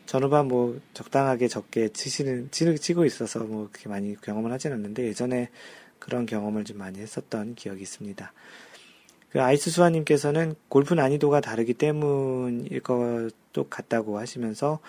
[0.05, 5.49] 전후반 뭐 적당하게 적게 치시는 치고 있어서 뭐 그렇게 많이 경험을 하진 않는데 예전에
[5.99, 8.33] 그런 경험을 좀 많이 했었던 기억이 있습니다.
[9.29, 14.79] 그 아이스 수아님께서는 골프 난이도가 다르기 때문일 것도 같다고 하시면서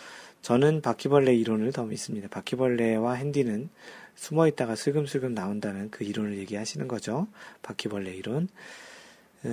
[0.45, 2.29] 저는 바퀴벌레 이론을 더 믿습니다.
[2.29, 3.71] 바퀴벌레와 핸디는
[4.15, 7.29] 숨어 있다가 슬금슬금 나온다는 그 이론을 얘기하시는 거죠.
[7.63, 8.49] 바퀴벌레 이론.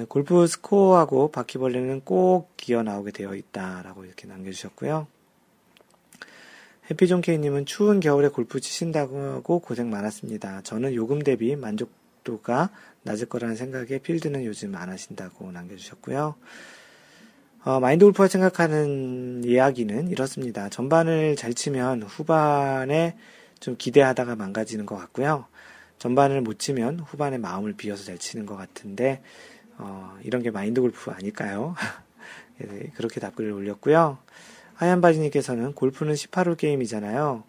[0.10, 5.08] 골프 스코어하고 바퀴벌레는 꼭 기어 나오게 되어 있다라고 이렇게 남겨주셨고요.
[6.90, 10.62] 해피존 케이님은 추운 겨울에 골프 치신다고 고생 많았습니다.
[10.64, 12.70] 저는 요금 대비 만족도가
[13.04, 16.36] 낮을 거라는 생각에 필드는 요즘 안 하신다고 남겨주셨고요.
[17.64, 20.68] 어, 마인드 골프가 생각하는 이야기는 이렇습니다.
[20.70, 23.16] 전반을 잘 치면 후반에
[23.60, 25.46] 좀 기대하다가 망가지는 것 같고요.
[26.00, 29.22] 전반을 못 치면 후반에 마음을 비워서 잘 치는 것 같은데,
[29.78, 31.76] 어, 이런 게 마인드 골프 아닐까요?
[32.58, 34.18] 네, 그렇게 답글을 올렸고요.
[34.74, 37.44] 하얀바지님께서는 골프는 18홀 게임이잖아요.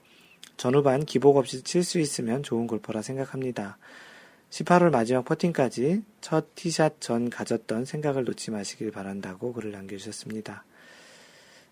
[0.59, 3.79] 전후반 기복 없이 칠 수 있으면 좋은 골퍼라 생각합니다.
[4.53, 10.65] 18홀 마지막 퍼팅까지 첫 티샷 전 가졌던 생각을 놓지 마시길 바란다고 글을 남겨주셨습니다.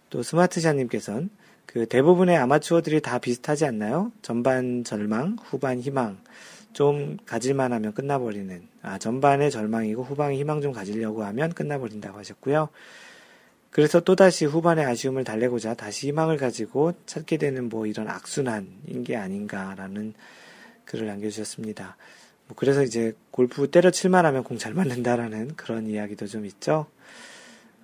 [0.08, 1.28] 또 스마트샷님께서는
[1.66, 4.12] 그 대부분의 아마추어들이 다 비슷하지 않나요?
[4.22, 6.18] 전반 절망, 후반 희망.
[6.72, 8.66] 좀 가질만 하면 끝나버리는.
[8.80, 12.70] 아, 전반에 절망이고 후반에 희망 좀 가지려고 하면 끝나버린다고 하셨고요.
[13.70, 20.14] 그래서 또다시 후반의 아쉬움을 달래고자 다시 희망을 가지고 찾게 되는 뭐 이런 악순환인 게 아닌가라는
[20.86, 21.96] 글을 남겨주셨습니다.
[22.50, 26.86] 뭐 그래서 이제 골프 때려칠만 하면 공 잘 맞는다라는 그런 이야기도 좀 있죠.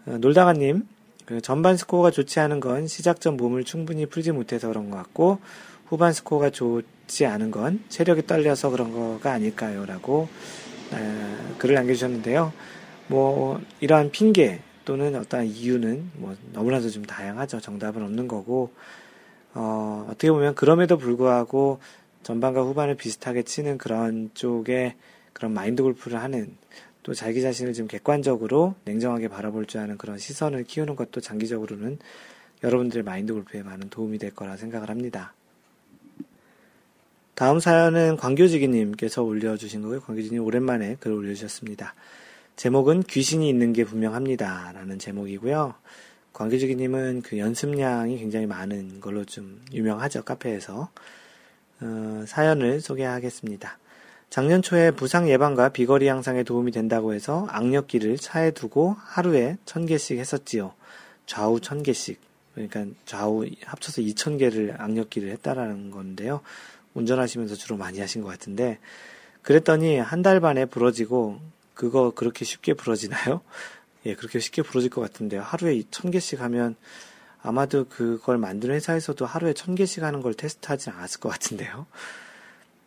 [0.06, 0.86] 어, 놀다가님,
[1.24, 5.38] 그 전반 스코어가 좋지 않은 건 시작 전 몸을 충분히 풀지 못해서 그런 것 같고,
[5.86, 9.86] 후반 스코어가 좋지 않은 건 체력이 떨려서 그런 거가 아닐까요?
[9.86, 10.28] 라고,
[10.92, 12.52] 어, 글을 남겨주셨는데요.
[13.06, 17.60] 뭐, 이러한 핑계, 또는 어떤 이유는 뭐 너무나도 좀 다양하죠.
[17.60, 18.72] 정답은 없는 거고,
[19.54, 21.78] 어, 어떻게 보면 그럼에도 불구하고
[22.26, 24.96] 전반과 후반을 비슷하게 치는 그런 쪽에
[25.32, 26.56] 그런 마인드 골프를 하는
[27.04, 32.00] 또 자기 자신을 좀 객관적으로 냉정하게 바라볼 줄 아는 그런 시선을 키우는 것도 장기적으로는
[32.64, 35.34] 여러분들의 마인드 골프에 많은 도움이 될 거라 생각을 합니다.
[37.36, 40.00] 다음 사연은 광교지기님께서 올려주신 거고요.
[40.00, 41.94] 광교지님 오랜만에 글을 올려주셨습니다.
[42.56, 44.72] 제목은 귀신이 있는 게 분명합니다.
[44.74, 45.74] 라는 제목이고요.
[46.32, 50.24] 광교주기님은 그 연습량이 굉장히 많은 걸로 좀 유명하죠.
[50.24, 50.90] 카페에서.
[51.80, 53.78] 어, 사연을 소개하겠습니다.
[54.30, 60.18] 작년 초에 부상 예방과 비거리 향상에 도움이 된다고 해서 악력기를 차에 두고 하루에 천 개씩
[60.18, 60.72] 했었지요.
[61.26, 62.20] 좌우 천 개씩.
[62.54, 66.40] 그러니까 좌우 합쳐서 이천 개를 악력기를 했다라는 건데요.
[66.94, 68.78] 운전하시면서 주로 많이 하신 것 같은데,
[69.42, 71.38] 그랬더니 한 달 반에 부러지고
[71.74, 73.42] 그거 그렇게 쉽게 부러지나요?
[74.06, 75.42] 예, 그렇게 쉽게 부러질 것 같은데요.
[75.42, 76.76] 하루에 천 개씩 하면
[77.46, 81.86] 아마도 그걸 만드는 회사에서도 하루에 천 개씩 하는 걸 테스트하지 않았을 것 같은데요.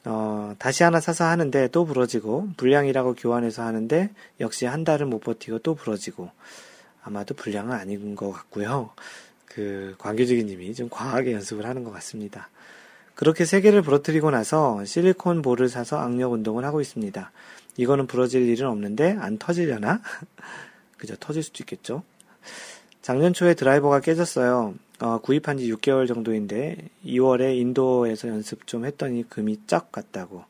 [0.03, 4.09] 어, 다시 하나 사서 하는데 또 부러지고, 불량이라고 교환해서 하는데
[4.41, 6.29] 역시 한 달은 못 버티고 또 부러지고,
[7.03, 8.89] 아마도 불량은 아닌 것 같고요.
[9.45, 12.49] 그, 광교지기 님이 좀 과하게 연습을 하는 것 같습니다.
[13.15, 17.31] 그렇게 세 개를 부러뜨리고 나서 실리콘 볼을 사서 악력 운동을 하고 있습니다.
[17.77, 20.01] 이거는 부러질 일은 없는데 안 터지려나?
[20.97, 21.15] 그죠?
[21.17, 22.03] 터질 수도 있겠죠.
[23.01, 24.75] 작년 초에 드라이버가 깨졌어요.
[24.99, 30.43] 어, 구입한 지 6개월 정도인데 2월에 인도에서 연습 좀 했더니 금이 쫙 갔다고.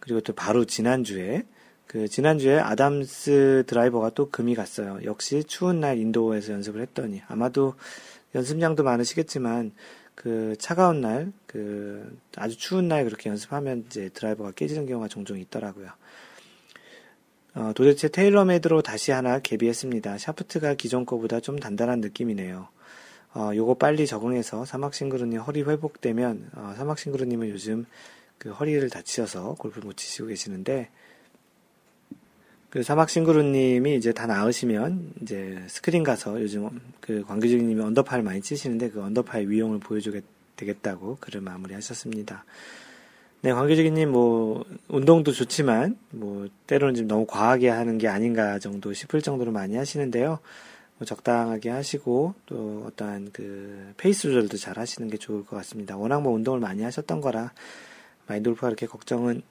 [0.00, 1.44] 그리고 또 바로 지난주에
[1.86, 4.98] 그 지난주에 아담스 드라이버가 또 금이 갔어요.
[5.04, 7.74] 역시 추운 날 인도에서 연습을 했더니 아마도
[8.34, 9.72] 연습량도 많으시겠지만
[10.14, 15.88] 그 차가운 날, 그 아주 추운 날 그렇게 연습하면 이제 드라이버가 깨지는 경우가 종종 있더라고요.
[17.56, 20.18] 어, 도대체 테일러메이드로 다시 하나 개비했습니다.
[20.18, 22.68] 샤프트가 기존 거보다 좀 단단한 느낌이네요.
[23.34, 27.86] 어, 요거 빨리 적응해서 사막싱그루님 허리 회복되면, 어, 사막싱그루님은 요즘
[28.36, 30.90] 그 허리를 다치셔서 골프 못 치시고 계시는데,
[32.68, 36.68] 그 사막싱그루님이 이제 다 나으시면 이제 스크린 가서 요즘
[37.00, 40.20] 그 광규직님이 언더파를 많이 치시는데 그 언더파의 위용을 보여주게
[40.56, 42.44] 되겠다고 글을 마무리하셨습니다.
[43.42, 49.22] 네, 광규직님 뭐 운동도 좋지만 뭐 때로는 좀 너무 과하게 하는 게 아닌가 정도 싶을
[49.22, 50.40] 정도로 많이 하시는데요.
[50.98, 55.96] 뭐 적당하게 하시고 또 어떠한 그 페이스 조절도 잘 하시는 게 좋을 것 같습니다.
[55.96, 57.52] 워낙 뭐 운동을 많이 하셨던 거라
[58.26, 59.42] 마인드 골프가 그렇게 걱정은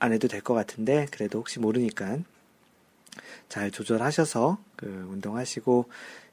[0.00, 2.18] 안 해도 될 것 같은데 그래도 혹시 모르니까
[3.48, 5.86] 잘 조절하셔서 그 운동하시고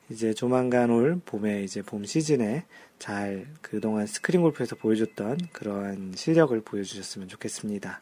[0.09, 2.65] 이제 조만간 올 봄에 이제 봄 시즌에
[2.99, 8.01] 잘 그동안 스크린 골프에서 보여줬던 그러한 실력을 보여주셨으면 좋겠습니다.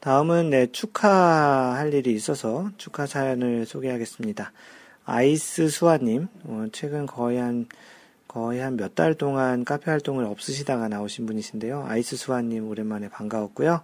[0.00, 4.52] 다음은 네, 축하할 일이 있어서 축하 사연을 소개하겠습니다.
[5.04, 7.66] 아이스 수아님, 어, 최근 거의 한
[8.26, 11.84] 거의 한 몇 달 동안 카페 활동을 없으시다가 나오신 분이신데요.
[11.86, 13.82] 아이스 수아님 오랜만에 반가웠고요.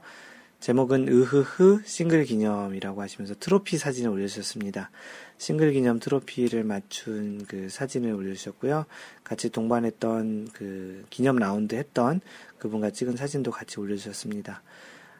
[0.60, 4.90] 제목은 으흐흐 싱글 기념이라고 하시면서 트로피 사진을 올려주셨습니다.
[5.38, 8.86] 싱글 기념 트로피를 맞춘 그 사진을 올려주셨고요.
[9.22, 12.20] 같이 동반했던 그 기념 라운드 했던
[12.58, 14.62] 그분과 찍은 사진도 같이 올려주셨습니다.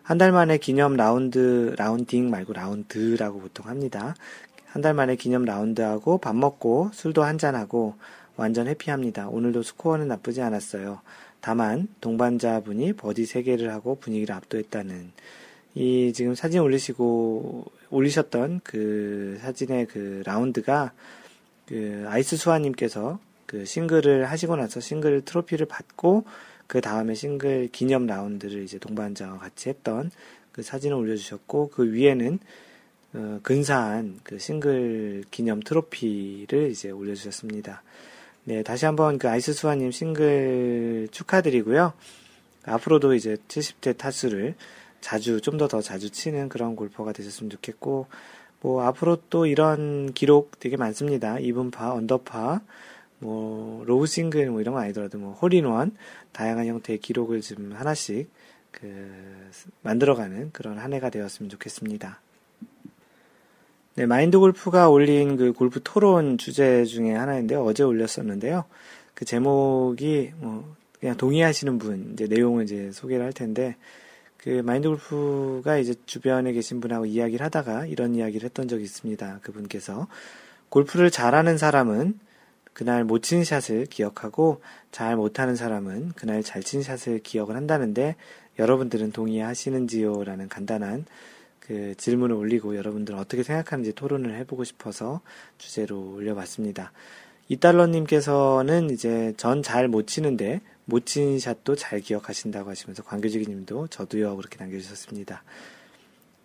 [0.02, 4.14] 한 달 만에 기념 라운드, 라운딩 말고 라운드라고 보통 합니다.
[4.66, 7.94] 한 달 만에 기념 라운드하고 밥 먹고 술도 한잔하고
[8.36, 9.28] 완전 happy합니다.
[9.28, 11.00] 오늘도 스코어는 나쁘지 않았어요.
[11.40, 15.12] 다만 동반자분이 버디 3개를 하고 분위기를 압도했다는
[15.74, 20.92] 이 지금 사진 올리시고 올리셨던 그 사진의 그 라운드가
[21.66, 26.24] 그 아이스 수아님께서 그 싱글을 하시고 나서 싱글 트로피를 받고
[26.66, 30.10] 그 다음에 싱글 기념 라운드를 이제 동반자와 같이 했던
[30.52, 32.38] 그 사진을 올려주셨고 그 위에는
[33.14, 37.82] 어, 근사한 그 싱글 기념 트로피를 이제 올려주셨습니다.
[38.44, 41.92] 네, 다시 한번 그 아이스 수아님 싱글 축하드리고요.
[42.64, 44.54] 앞으로도 이제 70대 타수를
[45.06, 48.08] 자주, 좀더더 자주 치는 그런 골퍼가 되셨으면 좋겠고,
[48.60, 51.36] 뭐, 앞으로 또 이런 기록 되게 많습니다.
[51.36, 52.60] 이븐파, 언더파,
[53.20, 55.96] 뭐, low 싱글, 뭐 이런 거 아니더라도 뭐, 홀인원,
[56.32, 58.28] 다양한 형태의 기록을 좀 하나씩,
[58.72, 59.48] 그,
[59.82, 62.20] 만들어가는 그런 한 해가 되었으면 좋겠습니다.
[63.94, 67.64] 네, 마인드 골프가 올린 그 골프 토론 주제 중에 하나인데요.
[67.64, 68.64] 어제 올렸었는데요.
[69.14, 73.76] 그 제목이 뭐 그냥 동의하시는 분 이제 내용을 이제 소개를 할 텐데
[74.46, 79.40] 그 마인드 골프가 이제 주변에 계신 분하고 이야기를 하다가 이런 이야기를 했던 적이 있습니다.
[79.42, 80.06] 그분께서
[80.68, 82.20] 골프를 잘하는 사람은
[82.72, 84.60] 그날 못 친 샷을 기억하고
[84.92, 88.14] 잘 못하는 사람은 그날 잘 친 샷을 기억을 한다는데
[88.60, 90.22] 여러분들은 동의하시는지요?
[90.22, 91.06] 라는 간단한
[91.58, 95.22] 그 질문을 올리고 여러분들 어떻게 생각하는지 토론을 해보고 싶어서
[95.58, 96.92] 주제로 올려봤습니다.
[97.48, 105.42] 이달러님께서는 이제 전 잘 못 치는데 못친 샷도 잘 기억하신다고 하시면서 광교지기님도 저도요 그렇게 남겨주셨습니다.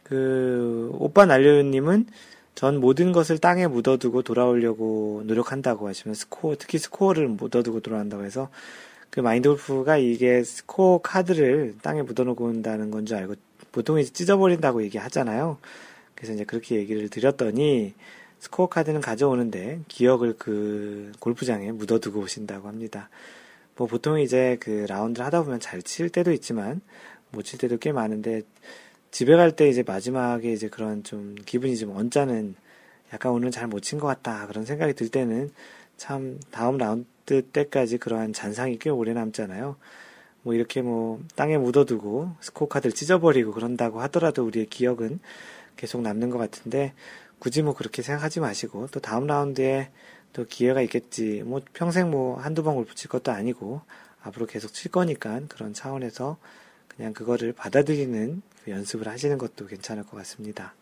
[0.03, 2.07] 그 오빠 날려요님은
[2.53, 8.49] 전 모든 것을 땅에 묻어두고 돌아오려고 노력한다고 하시면서 스코어 특히 스코어를 묻어두고 돌아온다고 해서
[9.09, 13.35] 그 마인드 골프가 이게 스코어 카드를 땅에 묻어놓고 온다는 건 줄 알고
[13.71, 15.57] 보통 이제 찢어버린다고 얘기하잖아요.
[16.15, 17.93] 그래서 이제 그렇게 얘기를 드렸더니
[18.39, 23.09] 스코어 카드는 가져오는데 기억을 그 골프장에 묻어두고 오신다고 합니다.
[23.77, 26.81] 뭐 보통 이제 그 라운드를 하다 보면 잘 칠 때도 있지만
[27.31, 28.41] 못 칠 때도 꽤 많은데
[29.11, 32.55] 집에 갈 때 이제 마지막에 이제 그런 좀 기분이 좀 언짢은
[33.13, 35.51] 약간 오늘 잘 못 친 것 같다 그런 생각이 들 때는
[35.97, 39.75] 참 다음 라운드 때까지 그러한 잔상이 꽤 오래 남잖아요.
[40.43, 45.19] 뭐 이렇게 뭐 땅에 묻어두고 스코어 카드를 찢어버리고 그런다고 하더라도 우리의 기억은
[45.77, 46.93] 계속 남는 것 같은데
[47.39, 49.89] 굳이 뭐 그렇게 생각하지 마시고 또 다음 라운드에
[50.33, 53.81] 또 기회가 있겠지 뭐 평생 뭐 한두 번 골프 칠 것도 아니고
[54.21, 56.37] 앞으로 계속 칠 거니까 그런 차원에서
[56.87, 60.73] 그냥 그거를 받아들이는 그 연습을 하시는 것도 괜찮을 것 같습니다.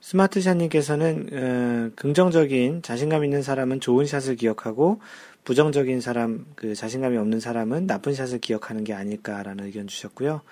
[0.00, 5.00] 스마트샷님께서는 어, 긍정적인 자신감 있는 사람은 좋은 샷을 기억하고
[5.42, 10.42] 부정적인 사람, 그 자신감이 없는 사람은 나쁜 샷을 기억하는 게 아닐까라는 의견 주셨고요.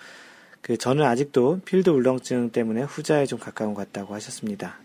[0.60, 4.78] 그 저는 아직도 필드 울렁증 때문에 후자에 좀 가까운 것 같다고 하셨습니다.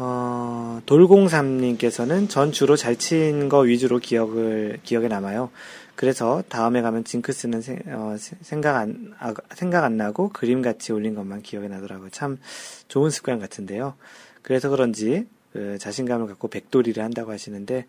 [0.00, 5.50] 어, 돌공삼님께서는 전 주로 잘 친 거 위주로 기억을, 기억에 남아요.
[5.96, 11.16] 그래서 다음에 가면 징크스는 세, 어, 생각 안, 아, 생각 안 나고 그림 같이 올린
[11.16, 12.10] 것만 기억이 나더라고요.
[12.10, 12.38] 참
[12.86, 13.94] 좋은 습관 같은데요.
[14.42, 17.86] 그래서 그런지 그 자신감을 갖고 백돌이를 한다고 하시는데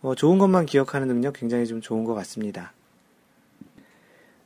[0.00, 2.72] 어, 좋은 것만 기억하는 능력 굉장히 좀 좋은 것 같습니다.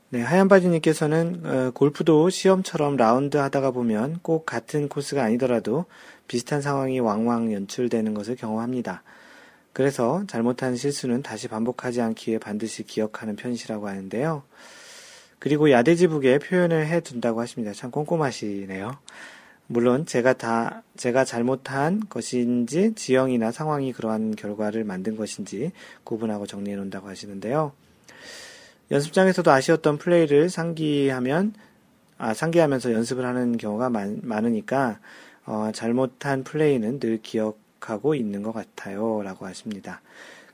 [0.09, 5.85] 네, 하얀바지님께서는 어, 골프도 시험처럼 라운드 하다가 보면 꼭 같은 코스가 아니더라도
[6.29, 9.03] 비슷한 상황이 왕왕 연출되는 것을 경험합니다.
[9.73, 14.43] 그래서 잘못한 실수는 다시 반복하지 않기에 반드시 기억하는 편이시라고 하는데요.
[15.39, 17.73] 그리고 야대지북에 표현을 해 둔다고 하십니다.
[17.73, 18.97] 참 꼼꼼하시네요.
[19.69, 25.73] 물론 제가 다 제가 잘못한 것인지 지형이나 상황이 그러한 결과를 만든 것인지
[26.05, 27.73] 구분하고 정리해 놓는다고 하시는데요.
[28.91, 31.55] 연습장에서도 아쉬웠던 플레이를 상기하면
[32.19, 35.01] 아 상기하면서 연습을 하는 경우가 많, 많으니까
[35.47, 39.23] 어, 잘못한 플레이는 늘 기억 하고 있는 것 같아요.
[39.23, 40.01] 라고 하십니다.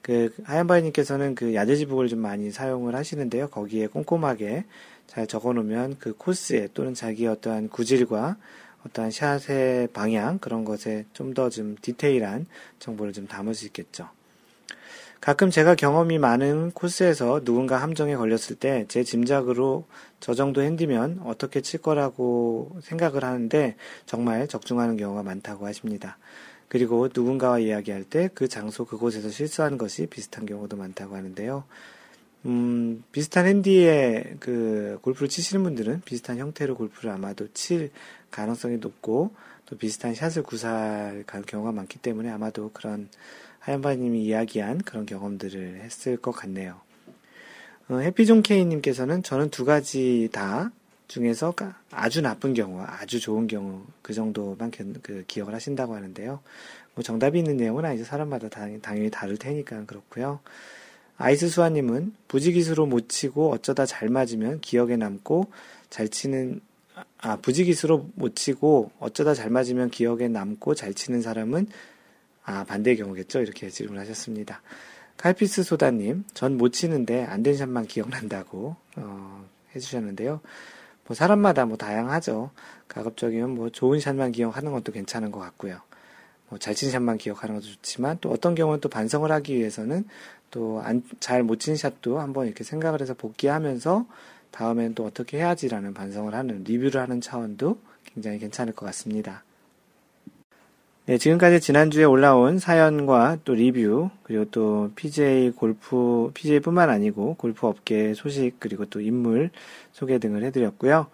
[0.02, 3.48] 그, 하얀바이님께서는 그 야제지북을 좀 많이 사용을 하시는데요.
[3.48, 4.64] 거기에 꼼꼼하게
[5.06, 8.36] 잘 적어 놓으면 그 코스에 또는 자기의 어떠한 구질과
[8.86, 12.46] 어떠한 샷의 방향, 그런 것에 좀 더좀 좀 디테일한
[12.80, 14.08] 정보를 좀 담을 수 있겠죠.
[15.20, 19.86] 가끔 제가 경험이 많은 코스에서 누군가 함정에 걸렸을 때 제 짐작으로
[20.22, 23.74] 저 정도 핸디면 어떻게 칠 거라고 생각을 하는데
[24.06, 26.16] 정말 적중하는 경우가 많다고 하십니다.
[26.68, 31.64] 그리고 누군가와 이야기할 때 그 장소 그곳에서 실수하는 것이 비슷한 경우도 많다고 하는데요.
[32.46, 37.90] 음, 비슷한 핸디에 그 골프를 치시는 분들은 비슷한 형태로 골프를 아마도 칠
[38.30, 39.34] 가능성이 높고
[39.66, 43.08] 또 비슷한 샷을 구사할 경우가 많기 때문에 아마도 그런
[43.58, 46.80] 하얀바님이 이야기한 그런 경험들을 했을 것 같네요.
[47.92, 50.72] 어, 해피존케이님께서는 저는 두 가지 다
[51.08, 51.54] 중에서
[51.90, 54.70] 아주 나쁜 경우, 아주 좋은 경우 그 정도만
[55.02, 56.40] 그 기억을 하신다고 하는데요.
[56.94, 58.04] 뭐 정답이 있는 내용은 아니죠.
[58.04, 60.40] 사람마다 당연히, 당연히 다를 테니까 그렇고요.
[61.18, 65.50] 아이스 수아님은 부지기수로 못 치고 어쩌다 잘 맞으면 기억에 남고
[65.90, 66.62] 잘 치는
[67.18, 71.66] 아 부지기수로 못 치고 어쩌다 잘 맞으면 기억에 남고 잘 치는 사람은
[72.44, 73.42] 아 반대의 경우겠죠.
[73.42, 74.62] 이렇게 질문하셨습니다.
[75.22, 79.44] 칼피스 소다님, 전 못 치는데 안 된 샷만 기억난다고 어,
[79.74, 80.40] 해주셨는데요.
[81.06, 82.50] 뭐 사람마다 뭐 다양하죠.
[82.88, 85.80] 가급적이면 뭐 좋은 샷만 기억하는 것도 괜찮은 것 같고요.
[86.48, 90.04] 뭐 잘 친 샷만 기억하는 것도 좋지만 또 어떤 경우는 또 반성을 하기 위해서는
[90.50, 94.06] 또잘못 친 샷도 한번 이렇게 생각을 해서 복귀하면서
[94.50, 97.78] 다음엔 또 어떻게 해야지라는 반성을 하는 리뷰를 하는 차원도
[98.12, 99.44] 굉장히 괜찮을 것 같습니다.
[101.04, 108.14] 네, 지금까지 지난주에 올라온 사연과 또 리뷰, 그리고 또 PJ 골프, PJ뿐만 아니고 골프 업계
[108.14, 109.50] 소식, 그리고 또 인물
[109.90, 111.08] 소개 등을 해드렸고요.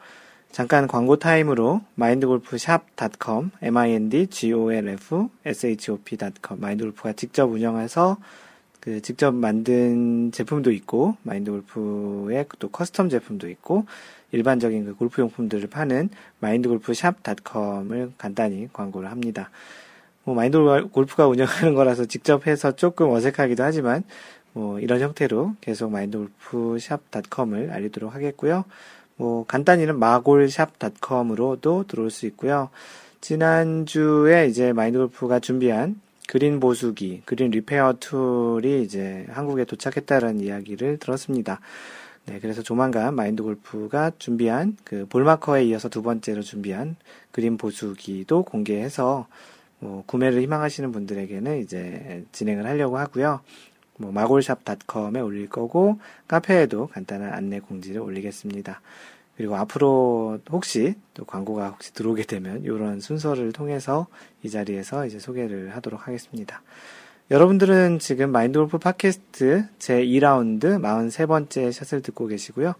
[0.53, 8.18] 잠깐 광고 타임으로 mindgolfshop.com, mindgolf, shop.com, 마인드골프가 직접 운영해서
[8.80, 13.86] 그 직접 만든 제품도 있고, 마인드골프의 또 custom 제품도 있고,
[14.33, 16.11] 일반적인 그 골프 용품들을 파는
[16.41, 19.51] 마인드골프샵.com을 간단히 광고를 합니다.
[20.24, 20.59] 뭐 마인드
[20.93, 24.05] 골프가 운영하는 거라서 직접 해서 조금 어색하기도 하지만
[24.53, 26.18] 뭐 이런 형태로 계속 마인드
[26.51, 28.64] 골프샵.com을 알리도록 하겠고요.
[29.16, 32.68] 뭐 간단히는 마골샵.com으로도 들어올 수 있고요.
[33.20, 41.61] 지난주에 이제 마인드 골프가 준비한 그린 보수기, green repair tool이 이제 한국에 도착했다라는 이야기를 들었습니다.
[42.29, 46.97] 네, 그래서 조만간 마인드 골프가 준비한 그 ball marker에 이어서 두 번째로 준비한
[47.33, 49.26] 그린 보수기도 공개해서
[49.79, 53.41] 뭐 구매를 희망하시는 분들에게는 이제 진행을 하려고 하고요.
[53.97, 55.99] 뭐 마골샵닷컴에 올릴 거고
[56.29, 58.83] 카페에도 간단한 안내 공지를 올리겠습니다.
[59.39, 64.07] 그리고 앞으로 혹시 또 광고가 혹시 들어오게 되면 이런 순서를 통해서
[64.43, 66.61] 이 자리에서 이제 소개를 하도록 하겠습니다.
[67.31, 72.72] 여러분들은 지금 마인드 골프 팟캐스트 제 2라운드 43번째 샷을 듣고 계시고요.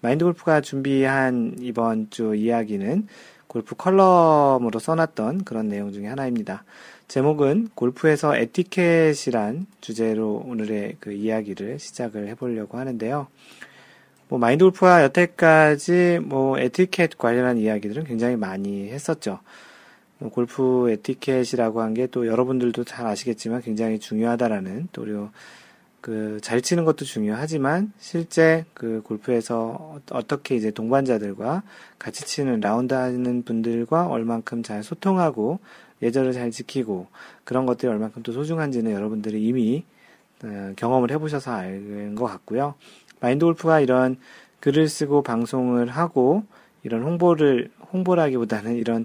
[0.00, 3.06] 마인드 골프가 준비한 이번 주 이야기는
[3.46, 6.64] 골프 컬럼으로 써놨던 그런 내용 중에 하나입니다.
[7.08, 13.26] 제목은 골프에서 에티켓이란 주제로 오늘의 그 이야기를 시작을 해보려고 하는데요.
[14.28, 19.40] 뭐 마인드 골프가 여태까지 뭐 에티켓 관련한 이야기들은 굉장히 많이 했었죠.
[20.20, 25.30] 뭐 골프 에티켓이라고 한 게 또 여러분들도 잘 아시겠지만 굉장히 중요하다라는 또 그리고
[26.00, 31.62] 그잘 치는 것도 중요하지만 실제 그 골프에서 어떻게 이제 동반자들과
[31.98, 35.58] 같이 치는 라운드 하는 분들과 얼만큼 잘 소통하고
[36.00, 37.08] 예절을 잘 지키고
[37.44, 39.84] 그런 것들이 얼만큼 또 소중한지는 여러분들이 이미
[40.42, 42.74] 어, 경험을 해보셔서 알는 것 같고요.
[43.20, 44.16] 마인드 골프가 이런
[44.60, 46.44] 글을 쓰고 방송을 하고
[46.82, 49.04] 이런 홍보를 홍보라기보다는 이런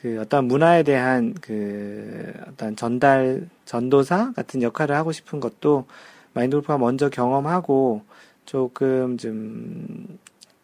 [0.00, 5.86] 그 어떤 문화에 대한 그 어떤 전달 전도사 같은 역할을 하고 싶은 것도
[6.34, 8.02] 마인드 골프가 먼저 경험하고
[8.46, 10.18] 조금 좀,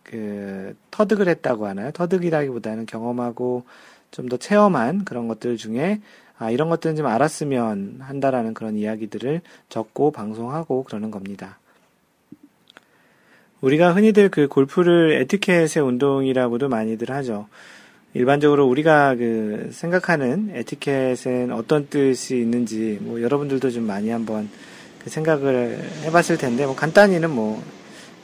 [0.04, 1.90] 그, 터득을 했다고 하나요?
[1.90, 3.64] 터득이라기보다는 경험하고
[4.12, 6.00] 좀 더 체험한 그런 것들 중에
[6.38, 11.58] 아, 이런 것들은 좀 알았으면 한다라는 그런 이야기들을 적고 방송하고 그러는 겁니다.
[13.60, 17.48] 우리가 흔히들 그 골프를 에티켓의 운동이라고도 많이들 하죠.
[18.14, 24.48] 일반적으로 우리가 그 생각하는 에티켓은 어떤 뜻이 있는지 뭐 여러분들도 좀 많이 한번
[25.02, 27.62] 그 생각을 해봤을 텐데 뭐 간단히는 뭐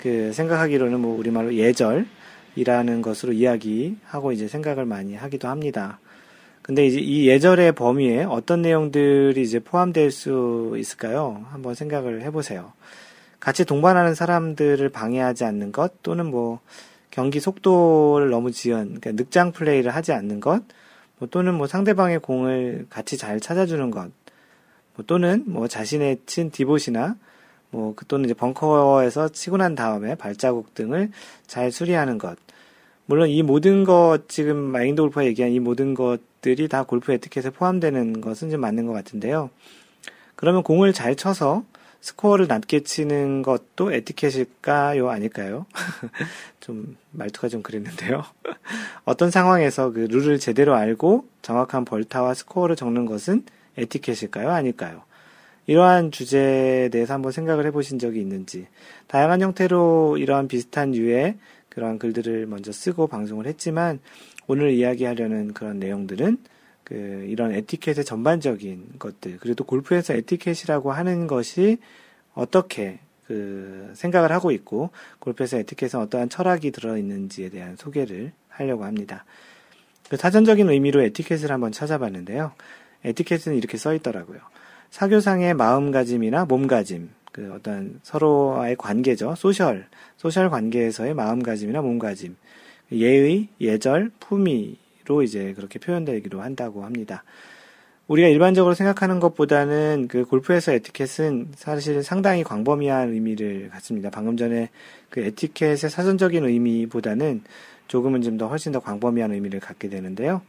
[0.02, 6.00] 그 생각하기로는 뭐 우리말로 예절이라는 것으로 이야기하고 이제 생각을 많이 하기도 합니다.
[6.62, 11.44] 근데 이제 이 예절의 범위에 어떤 내용들이 이제 포함될 수 있을까요?
[11.50, 12.72] 한번 생각을 해보세요.
[13.40, 16.60] 같이 동반하는 사람들을 방해하지 않는 것 또는 뭐
[17.10, 20.62] 경기 속도를 너무 지연, 그러니까 늑장 플레이를 하지 않는 것,
[21.18, 24.10] 뭐 또는 뭐 상대방의 공을 같이 잘 찾아주는 것,
[24.94, 27.16] 뭐 또는 뭐 자신의 친 디봇이나
[27.70, 31.10] 뭐그 또는 이제 벙커에서 치고 난 다음에 발자국 등을
[31.46, 32.36] 잘 수리하는 것.
[33.06, 38.20] 물론 이 모든 것 지금 마인드 골프가 얘기한 이 모든 것들이 다 골프 에티켓에 포함되는
[38.20, 39.50] 것은 좀 맞는 것 같은데요.
[40.36, 41.64] 그러면 공을 잘 쳐서
[42.00, 45.10] 스코어를 낮게 치는 것도 에티켓일까요?
[45.10, 45.66] 아닐까요?
[46.60, 48.24] 좀 말투가 좀 그랬는데요.
[49.04, 53.44] 어떤 상황에서 그 룰을 제대로 알고 정확한 벌타와 스코어를 적는 것은
[53.76, 54.50] 에티켓일까요?
[54.50, 55.02] 아닐까요?
[55.66, 58.66] 이러한 주제에 대해서 한번 생각을 해보신 적이 있는지,
[59.06, 61.36] 다양한 형태로 이러한 비슷한 류의
[61.68, 64.00] 그러한 글들을 먼저 쓰고 방송을 했지만,
[64.48, 66.38] 오늘 이야기하려는 그런 내용들은
[66.90, 71.78] 그 이런 에티켓의 전반적인 것들 그리고 또 골프에서 에티켓이라고 하는 것이
[72.34, 79.24] 어떻게 그 생각을 하고 있고 골프에서 에티켓은 어떠한 철학이 들어 있는지에 대한 소개를 하려고 합니다.
[80.08, 82.50] 그 사전적인 의미로 에티켓을 한번 찾아봤는데요.
[83.04, 84.40] 에티켓은 이렇게 써 있더라고요.
[84.90, 89.36] 사교상의 마음가짐이나 몸가짐, 그 어떤 서로와의 관계죠.
[89.36, 89.86] social,
[90.16, 92.34] social 관계에서의 마음가짐이나 몸가짐,
[92.90, 94.76] 예의, 예절, 품위,
[95.10, 97.24] 로 이제 그렇게 표현되기도 한다고 합니다.
[98.06, 104.08] 우리가 일반적으로 생각하는 것보다는 그 골프에서 에티켓은 사실 상당히 광범위한 의미를 갖습니다.
[104.10, 104.70] 방금 전에
[105.08, 107.42] 그 에티켓의 사전적인 의미보다는
[107.88, 110.42] 조금은 좀 더 훨씬 더 광범위한 의미를 갖게 되는데요.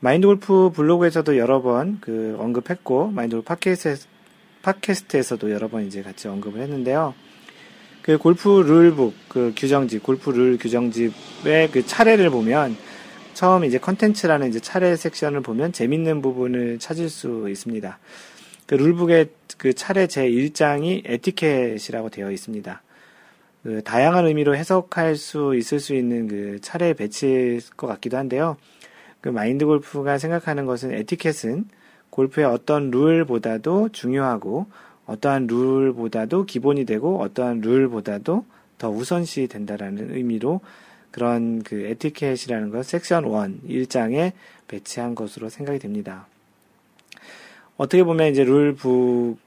[0.00, 4.06] 마인드 골프 블로그에서도 여러 번 그 언급했고, 마인드 골프 팟캐스트,
[4.62, 7.14] 팟캐스트에서도 여러 번 이제 같이 언급을 했는데요.
[8.00, 12.76] 그 골프 rule book, 그 규정집, 골프 룰 규정집의 그 차례를 보면
[13.34, 17.98] 처음 이제 contents라는 이제 차례 섹션을 보면 재밌는 부분을 찾을 수 있습니다.
[18.66, 22.82] 그 rule book의 그 차례 제 1장이 에티켓이라고 되어 있습니다.
[23.62, 28.56] 그 다양한 의미로 해석할 수 있을 수 있는 그 차례 배치일 것 같기도 한데요.
[29.20, 31.66] 그 마인드 골프가 생각하는 것은 에티켓은
[32.10, 34.66] 골프의 어떤 룰보다도 중요하고
[35.06, 38.44] 어떠한 룰보다도 기본이 되고 어떠한 룰보다도
[38.78, 40.60] 더 우선시 된다라는 의미로
[41.14, 43.22] 그런 그 에티켓이라는 것 섹션
[43.68, 44.32] 1 1장에
[44.66, 46.26] 배치한 것으로 생각이 됩니다.
[47.76, 49.38] 어떻게 보면 이제 룰북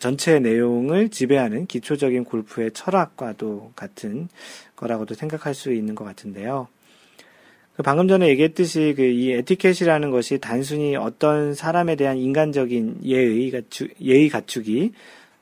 [0.00, 4.28] 전체 내용을 지배하는 기초적인 골프의 철학과도 같은
[4.74, 6.66] 거라고도 생각할 수 있는 것 같은데요.
[7.76, 13.86] 그 방금 전에 얘기했듯이 그 이 에티켓이라는 것이 단순히 어떤 사람에 대한 인간적인 예의 갖추,
[14.00, 14.90] 예의 갖추기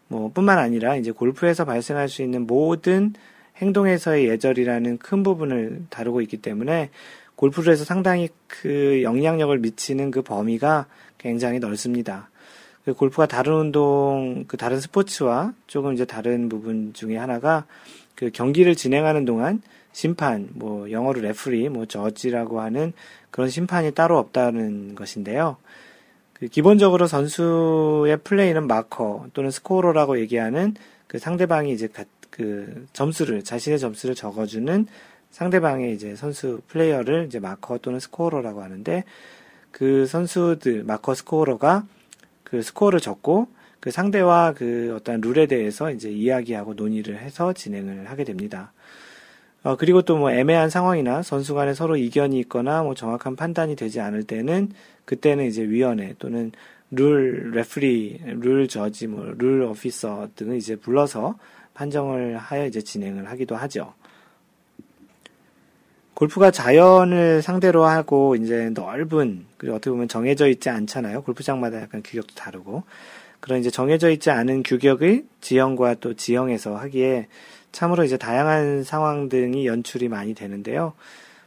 [0.09, 3.15] 뭐 뿐만 아니라 이제 골프에서 발생할 수 있는 모든
[3.61, 6.91] 행동에서의 예절이라는 큰 부분을 다루고 있기 때문에
[7.37, 10.87] 골프를 해서 상당히 그 영향력을 미치는 그 범위가
[11.19, 12.29] 굉장히 넓습니다.
[12.85, 17.67] 그 골프가 다른 운동, 그 다른 스포츠와 조금 이제 다른 부분 중에 하나가
[18.15, 22.93] 그 경기를 진행하는 동안 심판, 뭐 영어로 레프리, 뭐 저지라고 하는
[23.31, 25.57] 그런 심판이 따로 없다는 것인데요.
[26.35, 30.75] 그 기본적으로 선수의 플레이는 마커 또는 scorer라고 얘기하는
[31.07, 31.89] 그 상대방이 이제
[32.31, 34.87] 그 점수를 자신의 점수를 적어주는
[35.31, 39.05] 상대방의 이제 선수 플레이어를 이제 마커 또는 scorer라고 하는데
[39.71, 41.87] 그 선수들 marker scorer가
[42.45, 48.25] 그 스코어를 적고 그 상대와 그 어떤 룰에 대해서 이제 이야기하고 논의를 해서 진행을 하게
[48.25, 48.73] 됩니다.
[49.63, 54.01] 어, 그리고 또 뭐 애매한 상황이나 선수 간에 서로 이견이 있거나 뭐 정확한 판단이 되지
[54.01, 54.71] 않을 때는
[55.05, 56.53] 그때는 이제 위원회 또는
[56.91, 61.39] rule referee, rule judge, 뭐 rule officer 등을 이제 불러서
[61.75, 63.95] 판정을 하여 이제 진행을 하기도 하죠.
[66.15, 71.23] 골프가 자연을 상대로 하고 이제 넓은 그리고 어떻게 보면 정해져 있지 않잖아요.
[71.23, 72.83] 골프장마다 약간 규격도 다르고
[73.41, 77.29] 그런 이제 정해져 있지 않은 규격의 지형과 또 지형에서 하기에
[77.73, 80.93] 참으로 이제 다양한 상황 등이 연출이 많이 되는데요.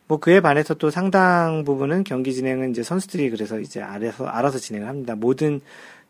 [0.07, 4.87] 뭐 그에 반해서 또 상당 부분은 경기 진행은 이제 선수들이 그래서 이제 알아서 알아서 진행을
[4.87, 5.15] 합니다.
[5.15, 5.61] 모든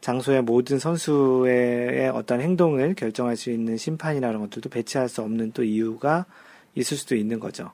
[0.04, 5.64] 장소의 모든 선수의 어떤 행동을 결정할 수 있는 심판이나 그런 것들도 배치할 수 없는 또
[5.64, 6.26] 이유가
[6.76, 7.72] 있을 수도 있는 거죠.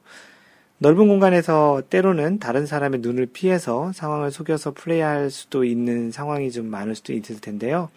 [0.78, 6.94] 넓은 공간에서 때로는 다른 사람의 눈을 피해서 상황을 속여서 플레이할 수도 있는 상황이 좀 많을
[6.94, 7.90] 수도 있을 텐데요.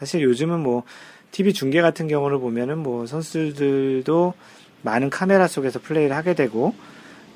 [0.00, 0.82] 사실 요즘은 뭐
[1.30, 4.34] TV 중계 같은 경우를 보면은 뭐 선수들도
[4.82, 6.74] 많은 카메라 속에서 플레이를 하게 되고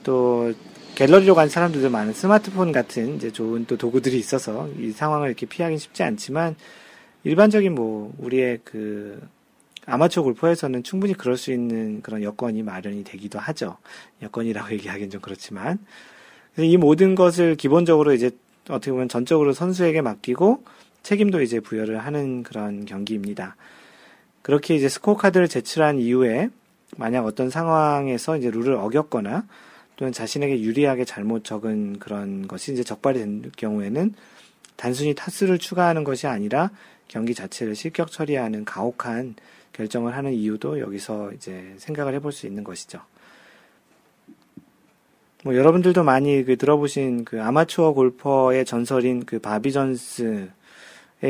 [0.03, 0.53] 또
[0.95, 5.79] 갤러리로 간 사람들도 많은 스마트폰 같은 이제 좋은 또 도구들이 있어서 이 상황을 이렇게 피하기
[5.79, 6.55] 쉽지 않지만
[7.25, 9.21] 일반적인 뭐 우리의 그
[9.87, 13.79] 아마추어 골퍼에서는 충분히 그럴 수 있는 그런 여건이 마련이 되기도 하죠.
[14.23, 15.79] 여건이라고 얘기하기는 좀 그렇지만.
[16.59, 18.31] 이 모든 것을 기본적으로 이제
[18.69, 20.63] 어떻게 보면 전적으로 선수에게 맡기고
[21.03, 23.57] 책임도 이제 부여를 하는 그런 경기입니다.
[24.43, 26.51] 그렇게 이제 스코어 카드를 제출한 이후에
[26.97, 29.47] 만약 어떤 상황에서 이제 룰을 어겼거나
[29.97, 34.15] 또는 자신에게 유리하게 잘못 적은 그런 것이 이제 적발이 된 경우에는
[34.77, 36.71] 단순히 타수를 추가하는 것이 아니라
[37.09, 39.35] 경기 자체를 실격 처리하는 가혹한
[39.73, 43.01] 결정을 하는 이유도 여기서 이제 생각을 해볼 수 있는 것이죠.
[45.45, 50.51] 뭐 여러분들도 많이 그 들어보신 그 아마추어 골퍼의 전설인 그 바비 존스의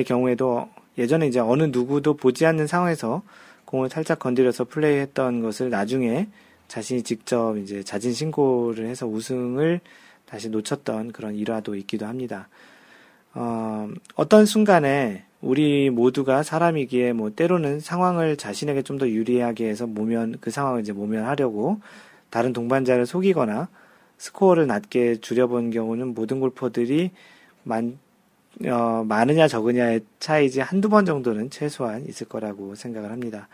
[0.06, 3.22] 경우에도 예전에 이제 어느 누구도 보지 않는 상황에서
[3.64, 6.28] 공을 살짝 건드려서 플레이했던 것을 나중에
[6.72, 9.80] 자신이 직접 이제 자진 신고를 해서 우승을
[10.24, 12.48] 다시 놓쳤던 그런 일화도 있기도 합니다.
[13.34, 20.36] 어, 어떤 순간에 우리 모두가 사람이기에 뭐 때로는 상황을 자신에게 좀 더 유리하게 해서 모면
[20.40, 21.82] 그 상황을 이제 모면하려고
[22.30, 23.68] 다른 동반자를 속이거나
[24.16, 27.10] 스코어를 낮게 줄여본 경우는 모든 골퍼들이
[27.64, 27.98] 많,
[28.64, 33.48] 어, 많으냐 적으냐의 차이지 한두 번 정도는 최소한 있을 거라고 생각을 합니다.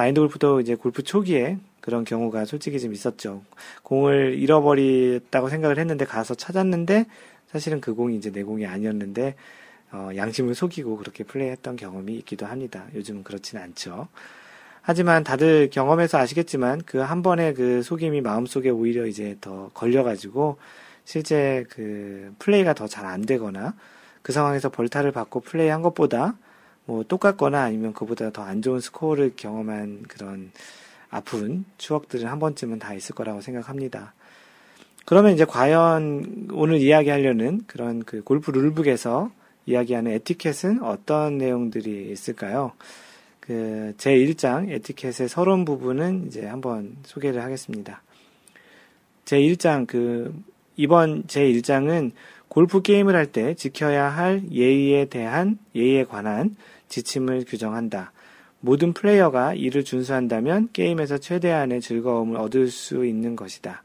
[0.00, 3.42] 마인드 골프도 이제 골프 초기에 그런 경우가 솔직히 좀 있었죠.
[3.82, 7.04] 공을 잃어버렸다고 생각을 했는데 가서 찾았는데
[7.52, 9.34] 사실은 그 공이 이제 내 공이 아니었는데
[9.92, 12.86] 어, 양심을 속이고 그렇게 플레이했던 경험이 있기도 합니다.
[12.94, 14.08] 요즘은 그렇지는 않죠.
[14.80, 20.56] 하지만 다들 경험해서 아시겠지만 그 한 번의 그 속임이 마음속에 오히려 이제 더 걸려가지고
[21.04, 23.74] 실제 그 플레이가 더 잘 안 되거나
[24.22, 26.38] 그 상황에서 벌타를 받고 플레이한 것보다
[26.90, 30.50] 뭐 똑같거나 아니면 그보다 더 안 좋은 스코어를 경험한 그런
[31.08, 34.12] 아픈 추억들은 한 번쯤은 다 있을 거라고 생각합니다.
[35.06, 39.30] 그러면 이제 과연 오늘 이야기하려는 그런 그 골프 rule book에서
[39.66, 42.72] 이야기하는 에티켓은 어떤 내용들이 있을까요?
[43.40, 48.02] 그 제 1장 에티켓의 서론 부분은 이제 한번 소개를 하겠습니다.
[49.24, 50.34] 제 1장 그
[50.76, 52.12] 이번 제 1장은
[52.48, 56.56] 골프 게임을 할 때 지켜야 할 예의에 대한 예의에 관한
[56.90, 58.12] 지침을 규정한다.
[58.60, 63.82] 모든 플레이어가 이를 준수한다면 게임에서 최대한의 즐거움을 얻을 수 있는 것이다.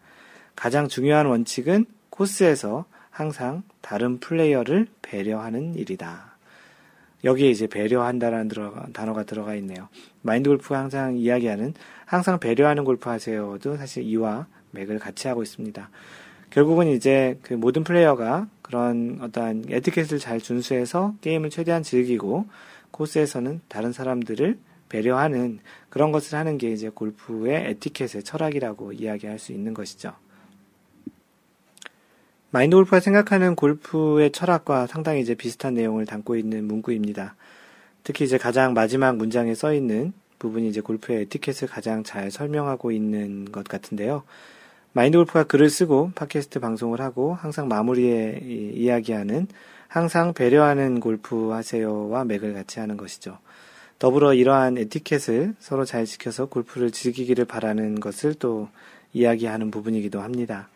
[0.55, 6.35] 가장 중요한 원칙은 코스에서 항상 다른 플레이어를 배려하는 일이다.
[7.23, 8.49] 여기에 이제 배려한다라는
[8.93, 9.87] 단어가 들어가 있네요.
[10.21, 11.73] 마인드 골프가 항상 이야기하는
[12.05, 15.89] 항상 배려하는 골프 하세요도 사실 이와 맥을 같이 하고 있습니다.
[16.49, 22.45] 결국은 이제 그 모든 플레이어가 그런 어떠한 에티켓을 잘 준수해서 게임을 최대한 즐기고
[22.95, 29.73] 코스에서는 다른 사람들을 배려하는 그런 것을 하는 게 이제 골프의 에티켓의 철학이라고 이야기할 수 있는
[29.73, 30.13] 것이죠.
[32.51, 37.35] 마인드 골프가 생각하는 골프의 철학과 상당히 이제 비슷한 내용을 담고 있는 문구입니다.
[38.03, 43.51] 특히 이제 가장 마지막 문장에 써 있는 부분이 이제 골프의 에티켓을 가장 잘 설명하고 있는
[43.51, 44.23] 것 같은데요.
[44.93, 48.39] 마인드 골프가 글을 쓰고 팟캐스트 방송을 하고 항상 마무리에
[48.73, 49.47] 이야기하는
[49.95, 53.37] 항상 배려하는 골프 하세요와 맥을 같이 하는 것이죠.
[53.97, 58.67] 더불어 이러한 에티켓을 서로 잘 지켜서 골프를 즐기기를 바라는 것을 또
[59.13, 60.67] 이야기하는 부분이기도 합니다.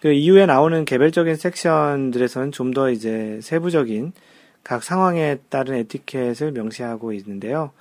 [0.00, 4.14] 그 이후에 나오는 개별적인 섹션들에서는 좀 더 이제 세부적인
[4.62, 7.72] 각 상황에 따른 에티켓을 명시하고 있는데요.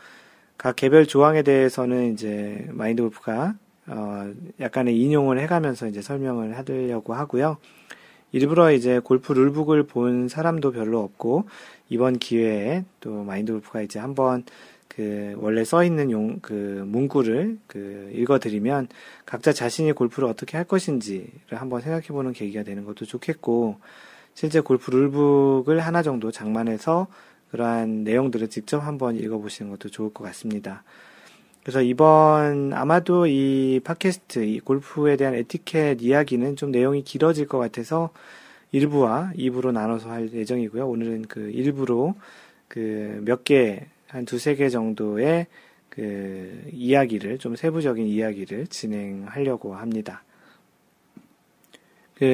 [0.57, 3.55] 각 개별 조항에 대해서는 이제 마인드 골프가
[3.87, 4.29] 어,
[4.59, 7.59] 약간의 인용을 해가면서 이제 설명을 하려고 하고요.
[8.33, 11.45] 일부러 이제 골프 룰북을 본 사람도 별로 없고,
[11.87, 14.43] 이번 기회에 또 마인드 골프가 이제 한번
[14.87, 18.87] 그 원래 써 있는 용, 그 문구를 그 읽어드리면
[19.25, 23.77] 각자 자신이 골프를 어떻게 할 것인지를 한번 생각해 보는 계기가 되는 것도 좋겠고,
[24.33, 27.07] 실제 골프 룰북을 하나 정도 장만해서
[27.51, 30.83] 그러한 내용들을 직접 한번 읽어보시는 것도 좋을 것 같습니다.
[31.63, 38.09] 그래서 이번 아마도 이 팟캐스트, 이 골프에 대한 에티켓 이야기는 좀 내용이 길어질 것 같아서
[38.73, 40.87] 1부와 2부로 나눠서 할 예정이고요.
[40.87, 42.15] 오늘은 그 1부로
[42.67, 45.47] 그 몇 개, 한 두세 개 정도의
[45.89, 50.23] 그 이야기를, 좀 세부적인 이야기를 진행하려고 합니다.
[52.15, 52.25] 그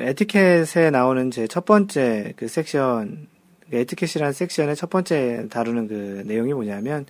[0.00, 3.28] 에티켓에 나오는 제 첫 번째 그 섹션
[3.72, 7.06] 에티켓이라는 섹션의 첫 번째 다루는 그 내용이 뭐냐면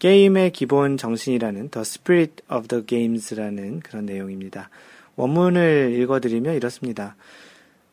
[0.00, 4.70] 게임의 기본 정신이라는 The Spirit of the Games라는 그런 내용입니다.
[5.16, 7.16] 원문을 읽어드리면 이렇습니다.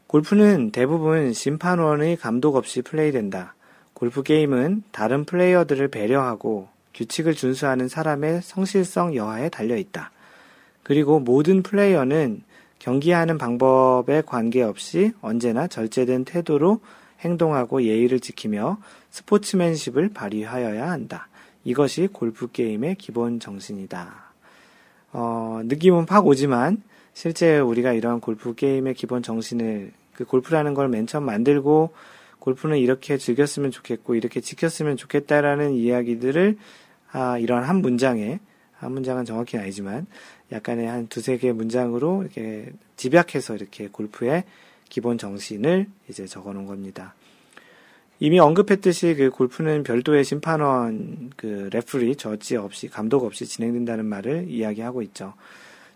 [0.07, 3.55] 골프는 대부분 심판원의 감독 없이 플레이된다.
[3.93, 10.11] 골프 게임은 다른 플레이어들을 배려하고 규칙을 준수하는 사람의 성실성 여하에 달려 있다.
[10.83, 12.41] 그리고 모든 플레이어는
[12.79, 16.79] 경기하는 방법에 관계없이 언제나 절제된 태도로
[17.19, 18.77] 행동하고 예의를 지키며
[19.09, 21.27] 스포츠맨십을 발휘하여야 한다.
[21.67, 24.31] 이것이 골프 게임의 기본 정신이다.
[25.11, 26.81] 어, 느낌은 팍 오지만
[27.13, 31.91] 실제 우리가 이런 골프 게임의 기본 정신을 그 골프라는 걸 맨 처음 만들고
[32.39, 36.57] 골프는 이렇게 즐겼으면 좋겠고 이렇게 지켰으면 좋겠다라는 이야기들을
[37.11, 38.39] 아, 이런 한 문장에
[38.71, 40.07] 한 문장은 정확히는 아니지만
[40.53, 44.45] 약간의 한 두세 개 문장으로 이렇게 집약해서 이렇게 골프의
[44.87, 47.13] 기본 정신을 이제 적어 놓은 겁니다.
[48.19, 55.03] 이미 언급했듯이 그 골프는 별도의 심판원, 그 레프리, 저지 없이, 감독 없이 진행된다는 말을 이야기하고
[55.03, 55.33] 있죠.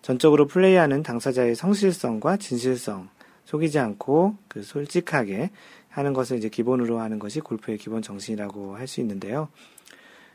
[0.02, 3.10] 전적으로 플레이하는 당사자의 성실성과 진실성,
[3.46, 5.50] 속이지 않고 그 솔직하게
[5.90, 9.50] 하는 것을 이제 기본으로 하는 것이 골프의 기본 정신이라고 할 수 있는데요.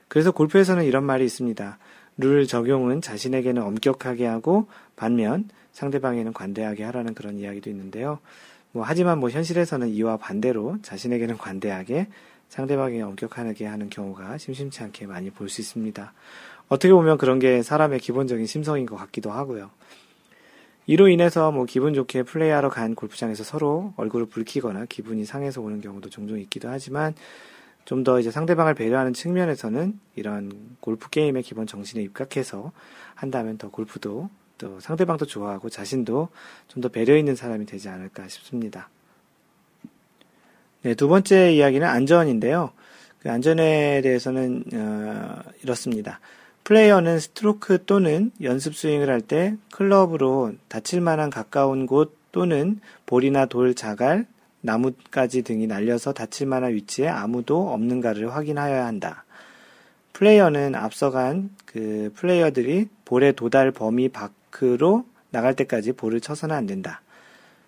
[0.08, 1.78] 그래서 골프에서는 이런 말이 있습니다.
[2.18, 4.66] 룰 적용은 자신에게는 엄격하게 하고
[4.96, 8.18] 반면 상대방에는 관대하게 하라는 그런 이야기도 있는데요.
[8.76, 12.08] 뭐 하지만 뭐 현실에서는 이와 반대로 자신에게는 관대하게
[12.50, 16.12] 상대방에게 엄격하게 하는 경우가 심심치 않게 많이 볼 수 있습니다.
[16.68, 19.70] 어떻게 보면 그런 게 사람의 기본적인 심성인 것 같기도 하고요.
[20.84, 26.10] 이로 인해서 뭐 기분 좋게 플레이하러 간 골프장에서 서로 얼굴을 붉히거나 기분이 상해서 오는 경우도
[26.10, 27.14] 종종 있기도 하지만
[27.86, 32.72] 좀 더 이제 상대방을 배려하는 측면에서는 이런 골프 게임의 기본 정신에 입각해서
[33.14, 34.28] 한다면 더 골프도
[34.58, 36.28] 또 상대방도 좋아하고 자신도
[36.68, 38.88] 좀 더 배려 있는 사람이 되지 않을까 싶습니다.
[40.82, 42.70] 네, 두 번째 이야기는 안전인데요.
[43.18, 46.20] 그 안전에 대해서는 어, 이렇습니다.
[46.64, 53.74] 플레이어는 스트로크 또는 연습 스윙을 할 때 클럽으로 다칠 만한 가까운 곳 또는 볼이나 돌,
[53.74, 54.26] 자갈,
[54.62, 59.24] 나뭇가지 등이 날려서 다칠 만한 위치에 아무도 없는가를 확인하여야 한다.
[60.16, 67.02] 플레이어는 앞서간 그 플레이어들이 볼의 도달 범위 밖으로 나갈 때까지 볼을 쳐서는 안 된다.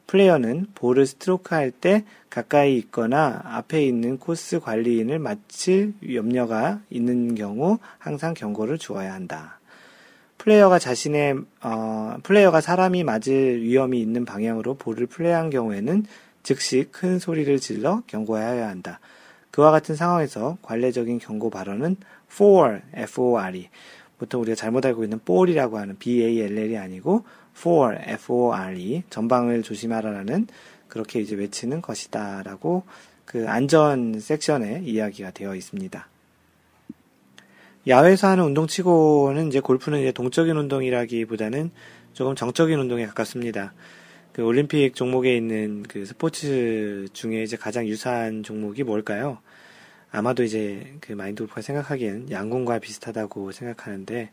[0.06, 7.80] 플레이어는 볼을 스트로크 할 때 가까이 있거나 앞에 있는 코스 관리인을 맞힐 염려가 있는 경우
[7.98, 9.60] 항상 경고를 주어야 한다.
[10.38, 16.06] 플레이어가 자신의 어, 플레이어가 사람이 맞을 위험이 있는 방향으로 볼을 플레이한 경우에는
[16.42, 19.00] 즉시 큰 소리를 질러 경고해야 한다.
[19.50, 21.96] 그와 같은 상황에서 관례적인 경고 발언은
[22.30, 23.68] for, f-o-r-e.
[24.18, 27.24] 보통 우리가 잘못 알고 있는 볼이라고 하는 b-a-l-l이 아니고
[27.56, 29.02] for, f-o-r-e.
[29.10, 30.46] 전방을 조심하라라는
[30.88, 32.84] 그렇게 이제 외치는 것이다라고
[33.24, 36.08] 그 안전 섹션에 이야기가 되어 있습니다.
[37.86, 41.70] 야외에서 하는 운동치고는 이제 골프는 이제 동적인 운동이라기보다는
[42.12, 43.72] 조금 정적인 운동에 가깝습니다.
[44.32, 49.38] 그 올림픽 종목에 있는 그 스포츠 중에 이제 가장 유사한 종목이 뭘까요?
[50.10, 54.30] 아마도 이제 그 마인드 골프가 생각하기엔 양궁과 비슷하다고 생각하는데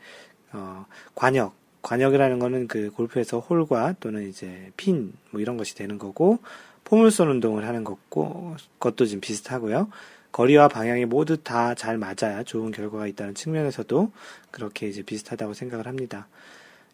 [0.54, 6.40] 어, 관역 관역이라는 거는 그 골프에서 홀과 또는 이제 핀 뭐 이런 것이 되는 거고
[6.84, 9.90] 포물선 운동을 하는 것고 것도 좀 비슷하고요.
[10.32, 14.12] 거리와 방향이 모두 다 잘 맞아야 좋은 결과가 있다는 측면에서도
[14.52, 16.28] 그렇게 이제 비슷하다고 생각을 합니다.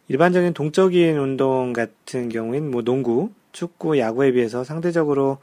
[0.10, 5.40] 일반적인 동적인 운동 같은 경우엔 뭐 농구, 축구, 야구에 비해서 상대적으로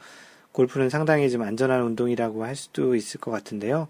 [0.58, 3.86] 골프는 상당히 좀 안전한 운동이라고 할 수도 있을 것 같은데요.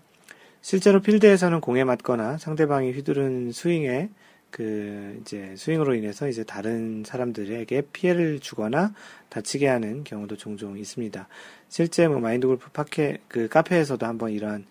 [0.61, 4.11] 실제로 필드에서는 공에 맞거나 상대방이 휘두른 스윙에
[4.51, 8.93] 그 이제 스윙으로 인해서 이제 다른 사람들에게 피해를 주거나
[9.31, 11.27] 다치게 하는 경우도 종종 있습니다.
[11.71, 14.67] 실제 뭐 마인드 골프 파케 그 카페에서도 한번 이런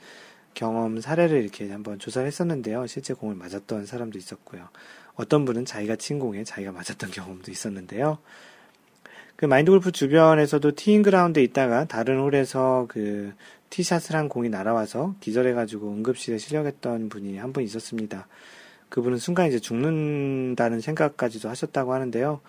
[0.54, 2.86] 경험 사례를 이렇게 한번 조사를 했었는데요.
[2.86, 4.70] 실제 공을 맞았던 사람도 있었고요.
[5.16, 8.20] 어떤 분은 자기가 친 공에 자기가 맞았던 경험도 있었는데요.
[9.38, 13.34] 그 마인드 골프 주변에서도 티인 그라운드에 있다가 다른 홀에서 그
[13.70, 18.28] 티샷을 한 공이 날아와서 기절해가지고 응급실에 실려갔던 분이 한 분 있었습니다.
[18.90, 22.42] 그분은 순간 이제 죽는다는 생각까지도 하셨다고 하는데요.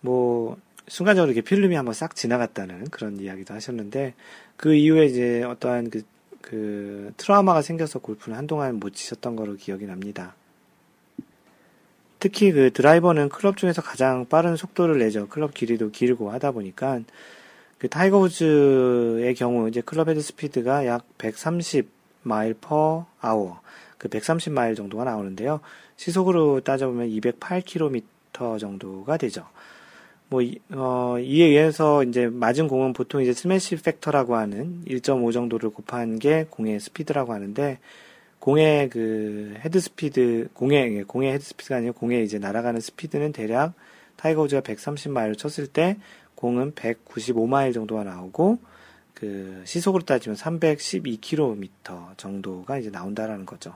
[0.00, 0.56] 뭐,
[0.88, 4.14] 순간적으로 이렇게 필름이 한번 싹 지나갔다는 그런 이야기도 하셨는데,
[4.56, 6.02] 그 이후에 이제 어떠한 그,
[6.40, 10.34] 그, 트라우마가 생겨서 골프는 한동안 못 치셨던 거로 기억이 납니다.
[12.18, 15.28] 특히 그 드라이버는 클럽 중에서 가장 빠른 속도를 내죠.
[15.28, 17.00] 클럽 길이도 길고 하다 보니까
[17.78, 21.88] 그 타이거 우즈의 경우 이제 club head speed가 약 130
[22.22, 23.60] mile per hour
[23.98, 25.60] 그 130 마일 정도가 나오는데요.
[25.96, 29.46] 시속으로 따져보면 208km 정도가 되죠.
[30.30, 30.42] 뭐,
[30.72, 36.46] 어, 이에 의해서 이제 맞은 공은 보통 이제 smash factor라고 하는 1.5 정도를 곱한 게
[36.50, 37.78] 공의 스피드라고 하는데,
[38.40, 43.74] 공의 그 head speed, 공의, 공의 head speed가 아니고 공의 이제 날아가는 스피드는 대략
[44.16, 45.96] 타이거 우즈가 130마일을 쳤을 때
[46.34, 48.58] 공은 195마일 정도가 나오고,
[49.12, 53.74] 그 시속으로 따지면 312km 정도가 이제 나온다라는 거죠.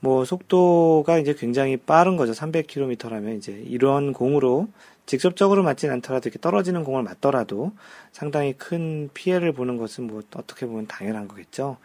[0.00, 2.32] 뭐 속도가 이제 굉장히 빠른 거죠.
[2.32, 4.68] 300km라면 이제 이런 공으로
[5.06, 7.72] 직접적으로 맞진 않더라도 이렇게 떨어지는 공을 맞더라도
[8.10, 11.78] 상당히 큰 피해를 보는 것은 뭐 어떻게 보면 당연한 거겠죠.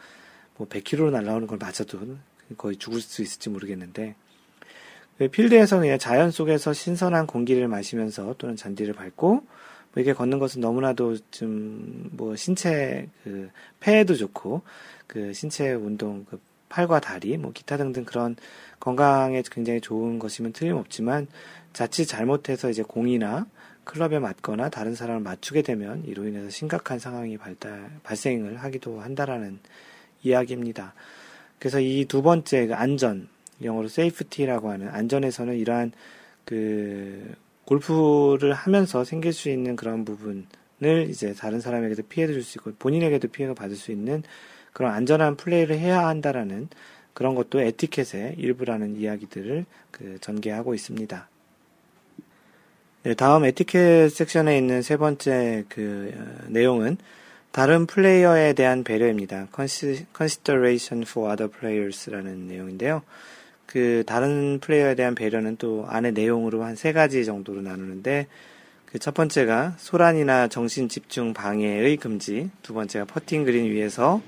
[0.58, 2.00] 뭐 100km로 날아오는 걸 맞아도
[2.58, 4.16] 거의 죽을 수 있을지 모르겠는데
[5.18, 9.46] 그 필드에서 그냥 자연 속에서 신선한 공기를 마시면서 또는 잔디를 밟고 뭐
[9.96, 13.50] 이렇게 걷는 것은 너무나도 좀 뭐 신체 그
[13.80, 14.64] 폐에도 좋고
[15.06, 18.36] 그 신체 운동 그 팔과 다리 뭐 기타 등등 그런
[18.80, 21.28] 건강에 굉장히 좋은 것이면 틀림없지만
[21.74, 23.48] 자칫 잘못해서 이제 공이나
[23.84, 29.60] 클럽에 맞거나 다른 사람을 맞추게 되면 이로 인해서 심각한 상황이 발달, 발생을 하기도 한다라는
[30.24, 30.94] 이야기입니다.
[31.60, 33.28] 그래서 이 두 번째 그 안전,
[33.64, 35.92] 영어로 safety라고 하는 안전에서는 이러한
[36.46, 37.34] 그
[37.66, 40.46] 골프를 하면서 생길 수 있는 그런 부분을
[41.10, 44.24] 이제 다른 사람에게도 피해를 줄 수 있고 본인에게도 피해가 받을 수 있는
[44.74, 46.70] 그런 안전한 플레이를 해야 한다라는
[47.14, 51.28] 그런 것도 에티켓의 일부라는 이야기들을 그 전개하고 있습니다.
[53.04, 56.98] 네, 다음 에티켓 섹션에 있는 세 번째 그 어, 내용은
[57.52, 59.48] 다른 플레이어에 대한 배려입니다.
[59.56, 63.02] Consideration for other players라는 내용인데요.
[63.66, 68.28] 그 다른 플레이어에 대한 배려는 또 안의 내용으로 한 세 가지 정도로 나누는데
[68.86, 74.22] 그 첫 번째가 소란이나 정신 집중 방해의 금지, 두 번째가 퍼팅 그린 위에서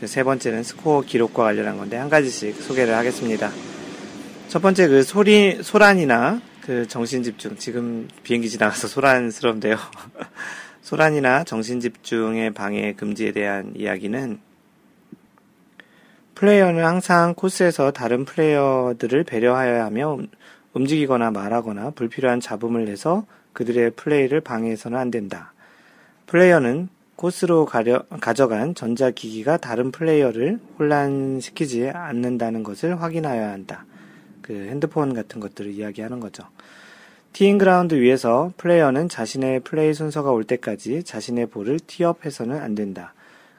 [0.00, 3.50] 그 세 번째는 스코어 기록과 관련한 건데 한 가지씩 소개를 하겠습니다.
[4.48, 9.76] 첫 번째 그 소리 소란이나 그 정신 집중 지금 비행기 지나가서 소란스러운데요.
[10.88, 14.38] 소란이나 정신 집중의 방해 금지에 대한 이야기는
[16.34, 20.16] 플레이어는 항상 코스에서 다른 플레이어들을 배려하여야 하며
[20.72, 25.52] 움직이거나 말하거나 불필요한 잡음을 내서 그들의 플레이를 방해해서는 안 된다.
[26.24, 33.84] 플레이어는 코스로 가려, 가져간 전자기기가 다른 플레이어를 혼란시키지 않는다는 것을 확인하여야 한다.
[34.40, 36.44] 그 핸드폰 같은 것들을 이야기하는 거죠.
[37.32, 43.14] 티잉 그라운드 위에서 플레이어는 자신의 플레이 순서가 올 때까지 자신의 볼을 티업해서는 안 된다.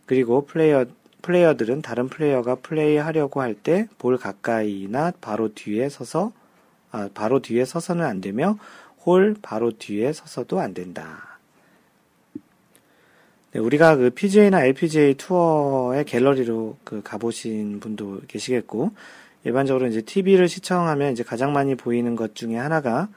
[0.06, 0.86] 그리고 플레이어,
[1.22, 6.32] 플레이어들은 다른 플레이어가 플레이하려고 할 때 볼 가까이나 바로 뒤에 서서,
[6.92, 8.58] 아, 바로 뒤에 서서는 안 되며
[9.06, 11.40] 홀 바로 뒤에 서서도 안 된다.
[13.52, 18.92] 네, 우리가 그 PGA나 LPGA 투어의 갤러리로 그 가보신 분도 계시겠고,
[19.44, 23.08] 일반적으로 이제 TV를 시청하면 이제 가장 많이 보이는 것 중에 하나가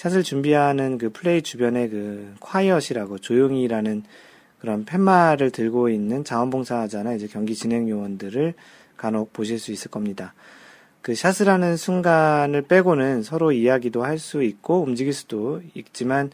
[0.00, 4.02] 샷을 준비하는 그 플레이 주변에 그 콰이엇이라고 조용히라는
[4.58, 8.54] 그런 팻말을 들고 있는 자원봉사자나 이제 경기 진행 요원들을
[8.96, 10.32] 간혹 보실 수 있을 겁니다.
[11.02, 16.30] 그 샷을 하는 순간을 빼고는 서로 이야기도 할 수 있고 움직일 수도 있지만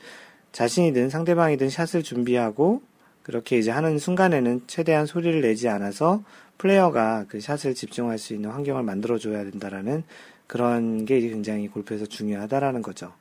[0.53, 2.83] 자신이든 상대방이든 샷을 준비하고
[3.25, 6.23] 그렇게 이제 하는 순간에는 최대한 소리를 내지 않아서
[6.59, 10.05] 플레이어가 그 샷을 집중할 수 있는 환경을 만들어줘야 된다라는
[10.47, 13.13] 그런 게 굉장히 골프에서 중요하다라는 거죠.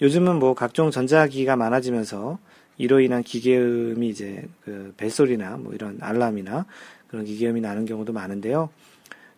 [0.00, 2.38] 요즘은 뭐 각종 전자기기가 많아지면서
[2.76, 6.66] 이로 인한 기계음이 이제 그 벨소리나 뭐 이런 알람이나
[7.08, 8.70] 그런 기계음이 나는 경우도 많은데요.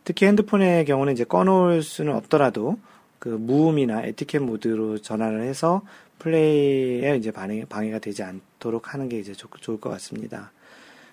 [0.05, 2.79] 특히 핸드폰의 경우는 이제 꺼놓을 수는 없더라도
[3.19, 5.83] 그 무음이나 에티켓 모드로 전환을 해서
[6.19, 10.53] 플레이에 이제 방해, 방해가 되지 않도록 하는 게 이제 좋, 좋을 것 같습니다.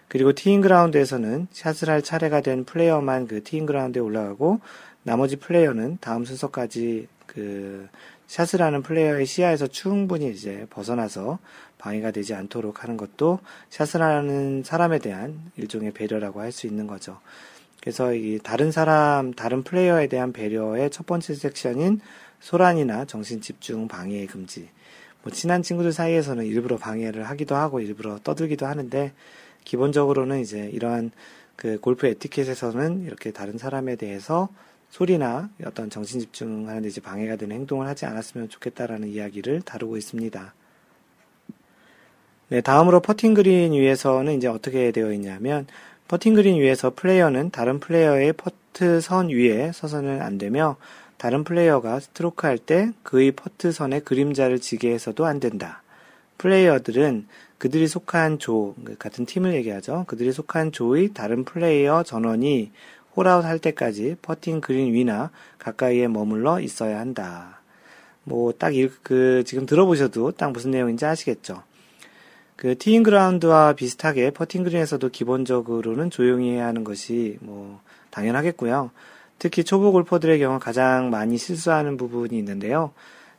[0.10, 4.60] 그리고 티잉 그라운드에서는 샷을 할 차례가 된 플레이어만 그 티잉 그라운드에 올라가고
[5.04, 7.88] 나머지 플레이어는 다음 순서까지 그
[8.28, 11.40] 샷을 하는 플레이어의 시야에서 충분히 이제 벗어나서
[11.78, 17.20] 방해가 되지 않도록 하는 것도 샷을 하는 사람에 대한 일종의 배려라고 할 수 있는 거죠.
[17.82, 22.02] 그래서 이 다른 사람, 다른 플레이어에 대한 배려의 첫 번째 섹션인
[22.40, 24.70] 소란이나 정신 집중 방해 금지.
[25.24, 29.14] 뭐 친한 친구들 사이에서는 일부러 방해를 하기도 하고 일부러 떠들기도 하는데
[29.64, 31.12] 기본적으로는 이제 이러한
[31.56, 34.50] 그 골프 에티켓에서는 이렇게 다른 사람에 대해서
[34.90, 40.54] 소리나 어떤 정신 집중하는 데 방해가 되는 행동을 하지 않았으면 좋겠다라는 이야기를 다루고 있습니다.
[42.50, 45.68] 네, 다음으로 퍼팅 그린 위에서는 이제 어떻게 되어 있냐면
[46.08, 50.78] 퍼팅 그린 위에서 플레이어는 다른 플레이어의 퍼트 선 위에 서서는 안 되며
[51.18, 55.84] 다른 플레이어가 스트로크 할 때 그의 퍼트 선에 그림자를 지게 해서도 안 된다.
[56.38, 57.28] 플레이어들은
[57.58, 60.06] 그들이 속한 조, 같은 팀을 얘기하죠.
[60.08, 62.72] 그들이 속한 조의 다른 플레이어 전원이
[63.18, 67.62] 홀아웃 할 때까지 퍼팅 그린 위나 가까이에 머물러 있어야 한다.
[68.24, 71.64] 뭐, 딱, 그, 지금 들어보셔도 딱 무슨 내용인지 아시겠죠?
[72.56, 78.92] 그, 티잉 그라운드와 비슷하게 퍼팅 그린에서도 기본적으로는 조용히 해야 하는 것이 뭐, 당연하겠고요.
[79.40, 82.92] 특히 초보 골퍼들의 경우 가장 많이 실수하는 부분이 있는데요.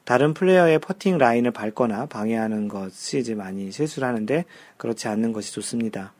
[0.04, 4.44] 다른 플레이어의 퍼팅 라인을 밟거나 방해하는 것이 이제 많이 실수를 하는데
[4.76, 6.12] 그렇지 않는 것이 좋습니다.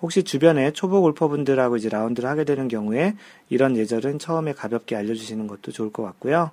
[0.00, 3.14] 혹시 주변에 초보 골퍼분들하고 이제 라운드를 하게 되는 경우에
[3.48, 6.50] 이런 예절은 처음에 가볍게 알려주시는 것도 좋을 것 같고요.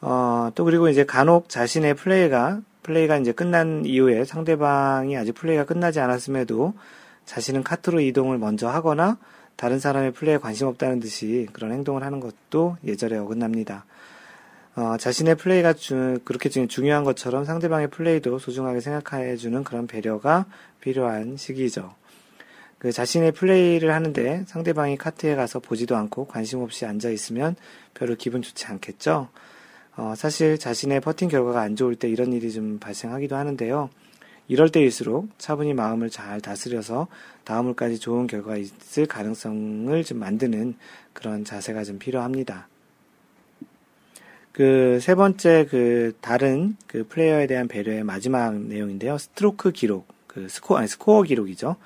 [0.00, 6.00] 어, 또 그리고 이제 간혹 자신의 플레이가, 플레이가 이제 끝난 이후에 상대방이 아직 플레이가 끝나지
[6.00, 6.74] 않았음에도
[7.24, 9.18] 자신은 카트로 이동을 먼저 하거나
[9.56, 13.84] 다른 사람의 플레이에 관심 없다는 듯이 그런 행동을 하는 것도 예절에 어긋납니다.
[14.76, 20.46] 어, 자신의 플레이가 주, 그렇게 중요한 것처럼 상대방의 플레이도 소중하게 생각해주는 그런 배려가
[20.80, 21.97] 필요한 시기죠.
[22.78, 27.56] 그 자신의 플레이를 하는데 상대방이 카트에 가서 보지도 않고 관심 없이 앉아 있으면
[27.94, 29.28] 별로 기분 좋지 않겠죠.
[29.96, 33.90] 어, 사실 자신의 퍼팅 결과가 안 좋을 때 이런 일이 좀 발생하기도 하는데요.
[34.46, 37.08] 이럴 때일수록 차분히 마음을 잘 다스려서
[37.44, 40.76] 다음 홀까지 좋은 결과가 있을 가능성을 좀 만드는
[41.12, 42.68] 그런 자세가 좀 필요합니다.
[44.52, 49.16] 그 세 번째 그 다른 그 플레이어에 대한 배려의 마지막 내용인데요.
[49.16, 51.76] 스트로크 기록, 그 스코어 아니 스코어 기록이죠.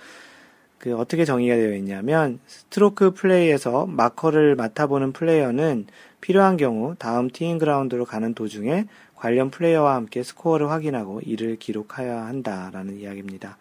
[0.83, 5.87] 그 어떻게 정의가 되어 있냐면 스트로크 플레이에서 마커를 맡아보는 플레이어는
[6.21, 12.99] 필요한 경우 다음 티잉 그라운드로 가는 도중에 관련 플레이어와 함께 스코어를 확인하고 이를 기록하여야 한다라는
[12.99, 13.59] 이야기입니다.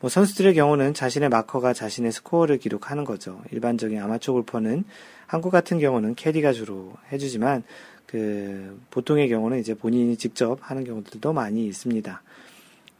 [0.00, 3.42] 뭐 선수들의 경우는 자신의 마커가 자신의 스코어를 기록하는 거죠.
[3.52, 4.84] 일반적인 아마추어 골퍼는
[5.26, 7.64] 한국 같은 경우는 캐디가 주로 해주지만
[8.06, 12.22] 그 보통의 경우는 이제 본인이 직접 하는 경우들도 많이 있습니다.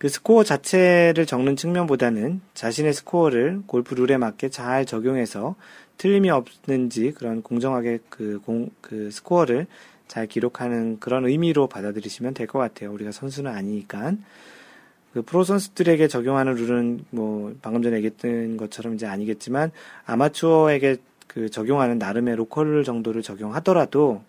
[0.00, 5.56] 그 스코어 자체를 적는 측면보다는 자신의 스코어를 골프 룰에 맞게 잘 적용해서
[5.98, 9.66] 틀림이 없는지 그런 공정하게 그, 공, 그 스코어를
[10.08, 12.90] 잘 기록하는 그런 의미로 받아들이시면 될 것 같아요.
[12.94, 14.14] 우리가 선수는 아니니까.
[15.12, 19.70] 그 프로 선수들에게 적용하는 룰은 뭐 방금 전에 얘기했던 것처럼 이제 아니겠지만
[20.06, 20.96] 아마추어에게
[21.26, 24.22] 그 적용하는 나름의 로컬 룰 정도를 적용하더라도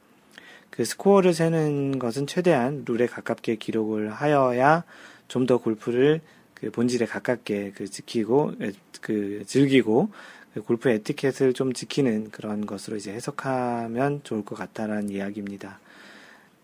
[0.70, 4.84] 그 스코어를 세는 것은 최대한 룰에 가깝게 기록을 하여야
[5.32, 6.20] 좀 더 골프를
[6.54, 8.54] 그 본질에 가깝게 그 지키고
[9.00, 10.10] 그 즐기고
[10.54, 15.80] 그 골프 에티켓을 좀 지키는 그런 것으로 이제 해석하면 좋을 것 같다라는 이야기입니다.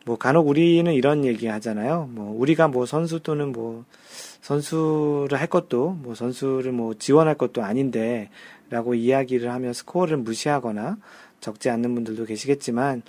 [0.05, 2.09] 뭐 간혹 우리는 이런 얘기 하잖아요.
[2.11, 3.85] 뭐 우리가 뭐 선수 또는 뭐
[4.41, 10.97] 선수를 할 것도 뭐 선수를 뭐 지원할 것도 아닌데라고 이야기를 하며 스코어를 무시하거나
[11.39, 13.01] 적지 않는 분들도 계시겠지만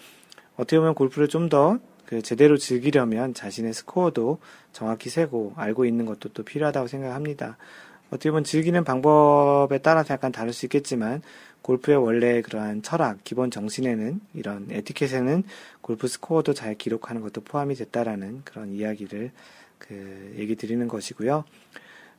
[0.56, 1.78] 어떻게 보면 골프를 좀 더
[2.09, 4.38] 그 제대로 즐기려면 자신의 스코어도
[4.72, 7.59] 정확히 세고 알고 있는 것도 또 필요하다고 생각합니다.
[8.06, 11.20] 어떻게 보면 즐기는 방법에 따라서 약간 다를 수 있겠지만
[11.61, 15.42] 골프의 원래 그러한 철학, 기본 정신에는 이런 에티켓에는
[15.82, 19.30] 골프 스코어도 잘 기록하는 것도 포함이 됐다라는 그런 이야기를
[19.76, 21.44] 그 얘기 드리는 것이고요.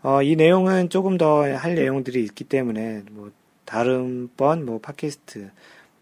[0.03, 3.31] 어, 이 내용은 조금 더 할 내용들이 있기 때문에 뭐
[3.65, 5.49] 다른 번뭐 팟캐스트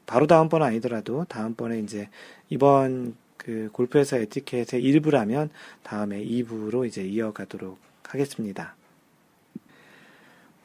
[0.05, 2.09] 바로 다음번 아니더라도 다음번에 이제
[2.49, 3.15] 이번
[3.47, 5.49] 그 골프에서 에티켓의 일부라면
[5.81, 8.75] 다음에 2부로 이제 이어가도록 하겠습니다.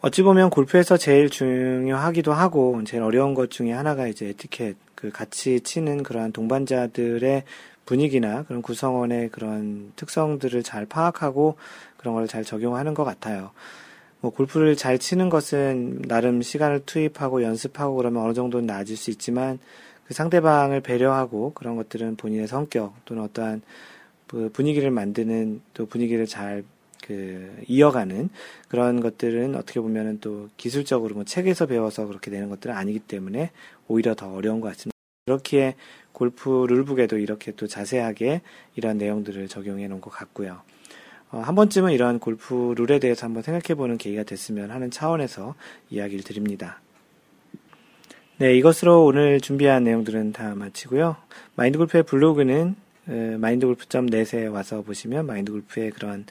[0.00, 5.60] 어찌 보면 골프에서 제일 중요하기도 하고 제일 어려운 것 중에 하나가 이제 에티켓 그 같이
[5.60, 7.44] 치는 그러한 동반자들의
[7.86, 11.54] 분위기나 그런 구성원의 그런 특성들을 잘 파악하고
[11.96, 13.52] 그런 걸 잘 적용하는 것 같아요.
[14.20, 19.60] 뭐 골프를 잘 치는 것은 나름 시간을 투입하고 연습하고 그러면 어느 정도는 나아질 수 있지만
[20.12, 23.62] 그 상대방을 배려하고 그런 것들은 본인의 성격 또는 어떠한
[24.26, 26.64] 그 분위기를 만드는 또 분위기를 잘
[27.02, 28.30] 그 이어가는
[28.68, 33.50] 그런 것들은 어떻게 보면은 또 기술적으로 뭐 책에서 배워서 그렇게 되는 것들은 아니기 때문에
[33.88, 34.92] 오히려 더 어려운 것 같습니다.
[35.26, 35.74] 그렇기에
[36.12, 38.40] 골프 룰북에도 이렇게 또 자세하게
[38.76, 40.60] 이런 내용들을 적용해 놓은 것 같고요.
[41.32, 45.54] 어, 한 번쯤은 이러한 골프 룰에 대해서 한번 생각해 보는 계기가 됐으면 하는 차원에서
[45.90, 46.80] 이야기를 드립니다.
[48.38, 51.16] 네, 이것으로 오늘 준비한 내용들은 다 마치고요.
[51.54, 52.74] 마인드골프의 블로그는
[53.38, 56.24] 마인드골프.net에 와서 보시면 마인드골프의 그런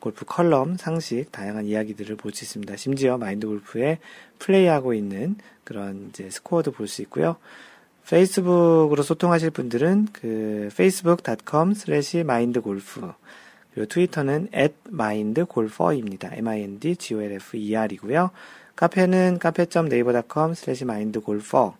[0.00, 2.76] 골프 컬럼, 상식, 다양한 이야기들을 볼 수 있습니다.
[2.76, 3.98] 심지어 마인드골프에
[4.38, 7.36] 플레이하고 있는 그런 이제 스코어도 볼 수 있고요.
[8.08, 13.00] 페이스북으로 소통하실 분들은 그 facebook.com slash mindgolf
[13.72, 16.30] 그리고 트위터는 at mindgolfer입니다.
[16.34, 18.30] m-i-n-d-g-o-l-f-e-r이고요.
[18.80, 21.72] 카페는 카페.naver.com slash mindgolfer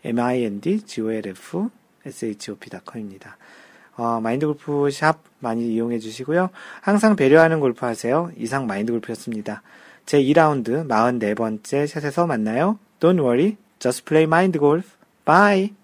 [0.04, 1.68] mindgolf
[2.04, 3.36] shop.com입니다.
[3.98, 6.50] 어, 마인드 골프 샵 많이 이용해 주시고요.
[6.80, 8.30] 항상 배려하는 골프 하세요.
[8.38, 9.62] 이상 마인드 골프였습니다.
[10.06, 12.78] 제 2라운드 44번째 샷에서 만나요.
[13.00, 14.86] Don't worry, just play mind golf.
[15.26, 15.74] Bye!